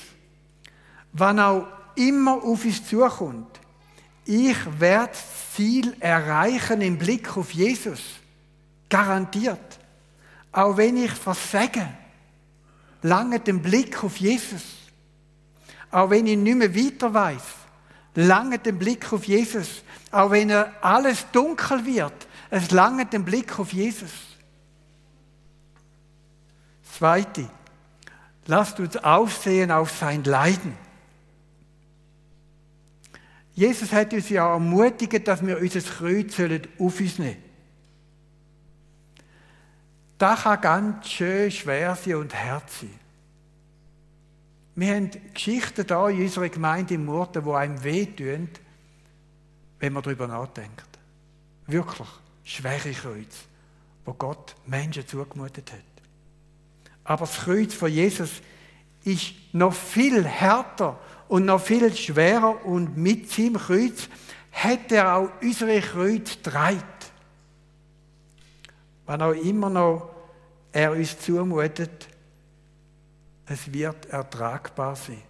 Wann 1.14 1.40
auch 1.40 1.68
immer 1.96 2.44
auf 2.44 2.66
uns 2.66 2.88
zukommt, 2.88 3.61
ich 4.26 4.58
werde 4.80 5.14
Ziel 5.56 5.96
erreichen 6.00 6.82
im 6.82 6.98
Blick 6.98 7.36
auf 7.36 7.52
Jesus. 7.52 8.02
Garantiert. 8.90 9.80
Auch 10.52 10.78
wenn 10.78 10.98
ich 10.98 11.12
versage, 11.12 11.88
lange 13.02 13.40
den 13.40 13.62
Blick 13.62 14.04
auf 14.04 14.18
Jesus. 14.18 14.64
Auch 15.90 16.10
wenn 16.10 16.28
ich 16.28 16.38
nicht 16.38 16.56
mehr 16.56 16.74
weiter 16.74 17.14
weiß, 17.14 17.44
lange 18.16 18.60
den 18.60 18.78
Blick 18.78 19.12
auf 19.12 19.26
Jesus. 19.26 19.84
Auch 20.12 20.32
wenn 20.32 20.52
alles 20.52 21.26
dunkel 21.32 21.86
wird, 21.86 22.28
es 22.50 22.72
lange 22.72 23.06
den 23.06 23.24
Blick 23.24 23.58
auf 23.60 23.72
Jesus. 23.74 24.12
Zweite, 26.98 27.50
lasst 28.46 28.80
uns 28.80 28.98
aufsehen 28.98 29.72
auf 29.72 29.92
sein 29.92 30.24
Leiden. 30.24 30.78
Jesus 33.62 33.94
hat 33.94 34.12
uns 34.12 34.28
ja 34.30 34.52
ermutigt, 34.54 35.28
dass 35.28 35.46
wir 35.46 35.60
unser 35.60 35.82
Kreuz 35.82 36.34
auf 36.80 37.00
uns 37.00 37.20
nehmen 37.20 37.38
Das 40.18 40.42
kann 40.42 40.62
ganz 40.62 41.08
schön 41.08 41.52
schwer 41.52 41.96
sein 41.96 42.16
und 42.16 42.34
hart 42.34 42.72
sein. 42.72 42.90
Wir 44.74 44.96
haben 44.96 45.12
Geschichten 45.32 45.86
da 45.86 46.10
in 46.10 46.24
unserer 46.24 46.50
Gemeinde 46.50 46.96
im 46.96 47.06
Murten, 47.06 47.44
die 47.44 47.52
einem 47.52 47.84
wehtun, 47.84 48.50
wenn 49.78 49.94
man 49.94 50.02
darüber 50.02 50.26
nachdenkt. 50.26 50.98
Wirklich 51.68 52.10
schwere 52.44 52.92
Kreuz, 52.94 53.46
wo 54.06 54.14
Gott 54.14 54.56
Menschen 54.66 55.06
zugemutet 55.06 55.72
hat. 55.72 56.04
Aber 57.04 57.28
das 57.28 57.42
Kreuz 57.42 57.76
von 57.76 57.92
Jesus 57.92 58.42
ist 59.04 59.34
noch 59.54 59.76
viel 59.76 60.26
härter 60.26 61.00
und 61.32 61.46
noch 61.46 61.62
viel 61.62 61.96
schwerer 61.96 62.66
und 62.66 62.98
mit 62.98 63.32
seinem 63.32 63.56
Kreuz 63.56 64.10
hat 64.52 64.92
er 64.92 65.16
auch 65.16 65.30
unsere 65.42 65.80
Kreuz 65.80 66.42
dreit. 66.42 66.84
Wann 69.06 69.22
auch 69.22 69.32
immer 69.32 69.70
noch 69.70 70.10
er 70.74 70.92
uns 70.92 71.18
zumutet, 71.18 72.10
es 73.46 73.72
wird 73.72 74.08
ertragbar 74.08 74.98
sein. 74.98 75.22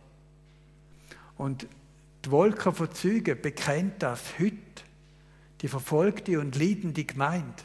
Und 1.38 1.68
die 2.26 2.32
Wolke 2.32 2.74
von 2.74 2.92
Zeugen 2.92 3.40
bekennt 3.40 4.02
das 4.02 4.22
heute. 4.40 4.56
Die 5.62 5.68
verfolgte 5.68 6.40
und 6.40 6.56
leidende 6.56 7.04
Gemeinde, 7.04 7.64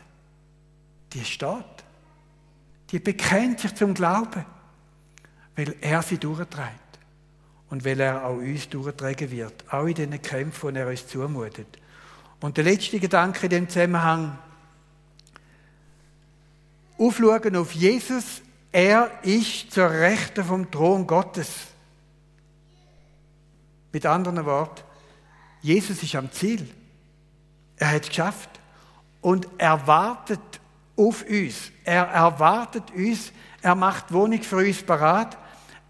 die 1.15 1.25
steht. 1.25 1.85
Die 2.91 2.99
bekennt 2.99 3.61
sich 3.61 3.75
zum 3.75 3.95
Glauben, 3.95 4.45
weil 5.55 5.75
er 5.81 6.03
sie 6.03 6.19
durchträgt 6.19 6.86
und 7.71 7.85
weil 7.85 8.01
er 8.01 8.25
auch 8.25 8.37
uns 8.37 8.69
durchtragen 8.69 9.31
wird, 9.31 9.65
auch 9.73 9.87
in 9.87 9.95
den 9.95 10.23
Kämpfen, 10.23 10.75
die 10.75 10.81
er 10.81 10.89
uns 10.89 11.07
zumutet. 11.07 11.67
Und 12.41 12.57
der 12.57 12.65
letzte 12.65 13.01
Gedanke 13.01 13.47
in 13.47 13.51
dem 13.51 13.69
Zusammenhang, 13.69 14.39
aufschauen 16.99 17.57
auf 17.57 17.73
Jesus, 17.73 18.43
er 18.71 19.11
ist 19.23 19.73
zur 19.73 19.91
Rechten 19.91 20.45
vom 20.45 20.71
Thron 20.71 21.07
Gottes. 21.07 21.49
Mit 23.93 24.05
anderen 24.07 24.45
Worten, 24.45 24.83
Jesus 25.63 26.03
ist 26.03 26.15
am 26.15 26.31
Ziel. 26.31 26.69
Er 27.77 27.91
hat 27.93 28.03
es 28.03 28.09
geschafft 28.09 28.51
und 29.21 29.49
er 29.59 29.87
wartet 29.87 30.41
auf 30.97 31.25
uns. 31.29 31.73
Er 31.85 32.05
erwartet 32.05 32.91
uns, 32.95 33.33
er 33.63 33.75
macht 33.75 34.13
Wohnung 34.13 34.43
für 34.43 34.57
uns 34.57 34.83
parat 34.83 35.37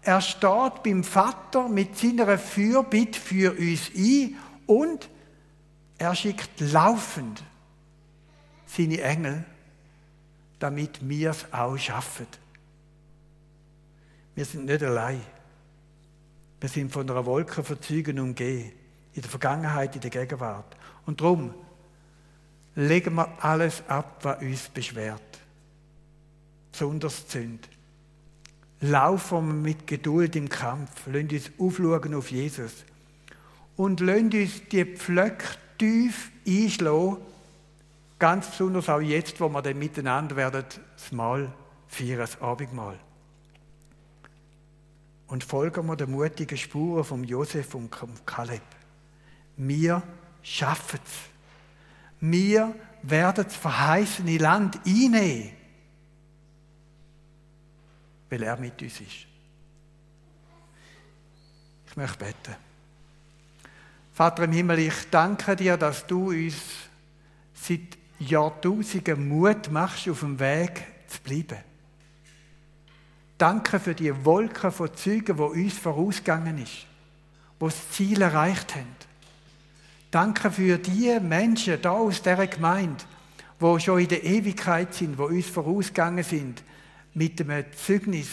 er 0.07 0.21
steht 0.21 0.83
beim 0.83 1.03
Vater 1.03 1.67
mit 1.67 1.97
seiner 1.97 2.37
Fürbitte 2.37 3.19
für 3.19 3.51
uns 3.51 3.91
ein 3.93 4.37
und 4.65 5.09
er 5.97 6.15
schickt 6.15 6.61
laufend 6.61 7.43
seine 8.65 9.01
Engel, 9.01 9.43
damit 10.59 11.05
wir 11.07 11.31
es 11.31 11.51
auch 11.51 11.75
schaffen. 11.77 12.27
Wir 14.33 14.45
sind 14.45 14.65
nicht 14.65 14.81
allein. 14.81 15.21
Wir 16.61 16.69
sind 16.69 16.89
von 16.89 17.09
einer 17.09 17.25
Wolke 17.25 17.61
von 17.61 17.81
Zeugen 17.81 18.17
umgeben, 18.19 18.71
in 19.13 19.21
der 19.21 19.29
Vergangenheit, 19.29 19.93
in 19.95 20.01
der 20.01 20.09
Gegenwart. 20.09 20.77
Und 21.05 21.19
darum 21.19 21.53
legen 22.75 23.15
wir 23.15 23.43
alles 23.43 23.83
ab, 23.89 24.19
was 24.21 24.41
uns 24.41 24.69
beschwert. 24.69 25.39
Besonders 26.71 27.27
Zünd 27.27 27.67
laufen 28.81 29.47
wir 29.47 29.53
mit 29.53 29.87
Geduld 29.87 30.35
im 30.35 30.49
Kampf, 30.49 31.07
lassen 31.07 31.29
uns 31.29 31.51
aufschauen 31.57 32.13
auf 32.13 32.31
Jesus 32.31 32.85
und 33.75 33.99
lassen 33.99 34.31
uns 34.31 34.61
die 34.71 34.85
Pflöcke 34.85 35.45
tief 35.77 36.31
einschlagen, 36.47 37.17
ganz 38.19 38.49
besonders 38.49 38.89
auch 38.89 38.99
jetzt, 38.99 39.39
wo 39.39 39.49
wir 39.49 39.61
dann 39.61 39.77
miteinander 39.79 40.35
werden, 40.35 40.65
das 40.95 41.11
Mahl 41.11 41.51
feiern, 41.87 42.19
das 42.19 42.41
Abendmahl. 42.41 42.97
Und 45.27 45.43
folgen 45.43 45.85
wir 45.87 45.95
den 45.95 46.11
mutigen 46.11 46.57
Spuren 46.57 47.03
von 47.03 47.23
Josef 47.23 47.75
und 47.75 47.91
Kaleb. 48.25 48.61
Wir 49.57 50.01
schaffen 50.41 50.99
es. 51.03 51.11
Wir 52.21 52.73
werden 53.03 53.43
das 53.43 53.55
verheißene 53.55 54.37
Land 54.37 54.79
einnehmen 54.85 55.51
weil 58.29 58.43
er 58.43 58.57
mit 58.57 58.81
uns 58.81 58.99
ist. 59.01 59.27
Ich 61.87 61.95
möchte 61.95 62.17
beten. 62.17 62.55
Vater 64.13 64.43
im 64.43 64.51
Himmel, 64.51 64.79
ich 64.79 65.09
danke 65.11 65.55
dir, 65.55 65.77
dass 65.77 66.05
du 66.07 66.29
uns 66.29 66.55
seit 67.53 67.97
Jahrtausenden 68.19 69.27
Mut 69.27 69.69
machst, 69.71 70.09
auf 70.09 70.21
dem 70.21 70.39
Weg 70.39 70.83
zu 71.07 71.21
bleiben. 71.21 71.63
Danke 73.37 73.79
für 73.79 73.93
die 73.93 74.25
Wolke 74.25 74.71
von 74.71 74.95
Zeugen, 74.95 75.37
die 75.37 75.41
uns 75.41 75.77
vorausgegangen 75.77 76.57
ist, 76.57 76.87
die 77.61 77.65
das 77.65 77.91
Ziel 77.91 78.21
erreicht 78.21 78.73
haben. 78.73 78.95
Danke 80.09 80.49
für 80.49 80.79
die 80.79 81.19
Menschen 81.19 81.79
da 81.81 81.91
aus 81.91 82.21
dieser 82.21 82.47
Gemeinde, 82.47 83.03
die 83.61 83.79
schon 83.79 83.99
in 83.99 84.07
der 84.07 84.23
Ewigkeit 84.23 84.93
sind, 84.95 85.19
die 85.19 85.21
uns 85.21 85.45
vorausgegangen 85.45 86.23
sind, 86.23 86.63
mit 87.17 87.39
dem 87.39 87.65
Zeugnis, 87.75 88.27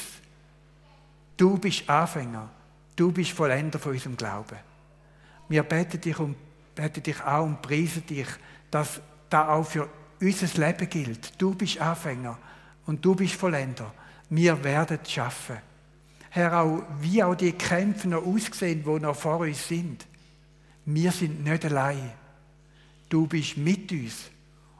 du 1.39 1.57
bist 1.57 1.89
Anfänger, 1.89 2.51
du 2.95 3.11
bist 3.11 3.31
Vollender 3.31 3.79
von 3.79 3.93
unserem 3.93 4.15
Glauben. 4.15 4.59
Wir 5.49 5.63
beten 5.63 6.01
dich, 6.01 6.19
und, 6.19 6.37
beten 6.75 7.03
dich 7.03 7.19
auch 7.23 7.45
und 7.45 7.63
preisen 7.63 8.05
dich, 8.07 8.27
dass 8.71 9.01
das 9.31 9.49
auch 9.49 9.65
für 9.65 9.89
unser 10.21 10.67
Leben 10.67 10.91
gilt. 10.91 11.41
Du 11.41 11.55
bist 11.55 11.81
Anfänger 11.81 12.39
und 12.85 13.03
du 13.03 13.15
bist 13.15 13.35
Vollender. 13.35 13.91
Wir 14.29 14.63
werden 14.63 14.99
es 15.03 15.11
schaffen. 15.11 15.57
Herr, 16.29 16.61
auch, 16.61 16.83
wie 17.01 17.23
auch 17.23 17.35
die 17.35 17.53
Kämpfe 17.53 18.09
noch 18.09 18.27
aussehen, 18.27 18.85
die 18.85 19.01
noch 19.01 19.17
vor 19.17 19.39
uns 19.39 19.67
sind. 19.67 20.07
Wir 20.85 21.11
sind 21.11 21.43
nicht 21.43 21.65
allein. 21.65 22.13
Du 23.09 23.27
bist 23.27 23.57
mit 23.57 23.91
uns. 23.93 24.31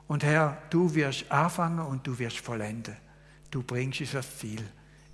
Und 0.09 0.25
Herr, 0.25 0.59
du 0.69 0.95
wirst 0.95 1.31
anfangen 1.33 1.87
und 1.87 2.07
du 2.07 2.19
wirst 2.19 2.39
vollenden. 2.39 2.97
Du 3.55 3.63
bringst 3.63 4.01
uns 4.01 4.11
das 4.11 4.37
Ziel, 4.39 4.69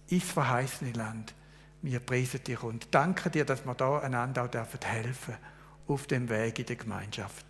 ins 0.08 0.24
verheißene 0.24 0.92
Land. 0.92 1.34
Wir 1.82 2.00
preisen 2.00 2.42
dich 2.42 2.62
und 2.62 2.86
danken 2.90 3.30
dir, 3.30 3.44
dass 3.44 3.66
wir 3.66 3.74
da 3.74 3.98
einander 3.98 4.44
auch 4.44 4.48
helfen 4.54 4.80
dürfen 4.80 5.34
auf 5.86 6.06
dem 6.06 6.26
Weg 6.30 6.58
in 6.58 6.64
der 6.64 6.76
Gemeinschaft. 6.76 7.44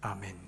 Amen. 0.00 0.47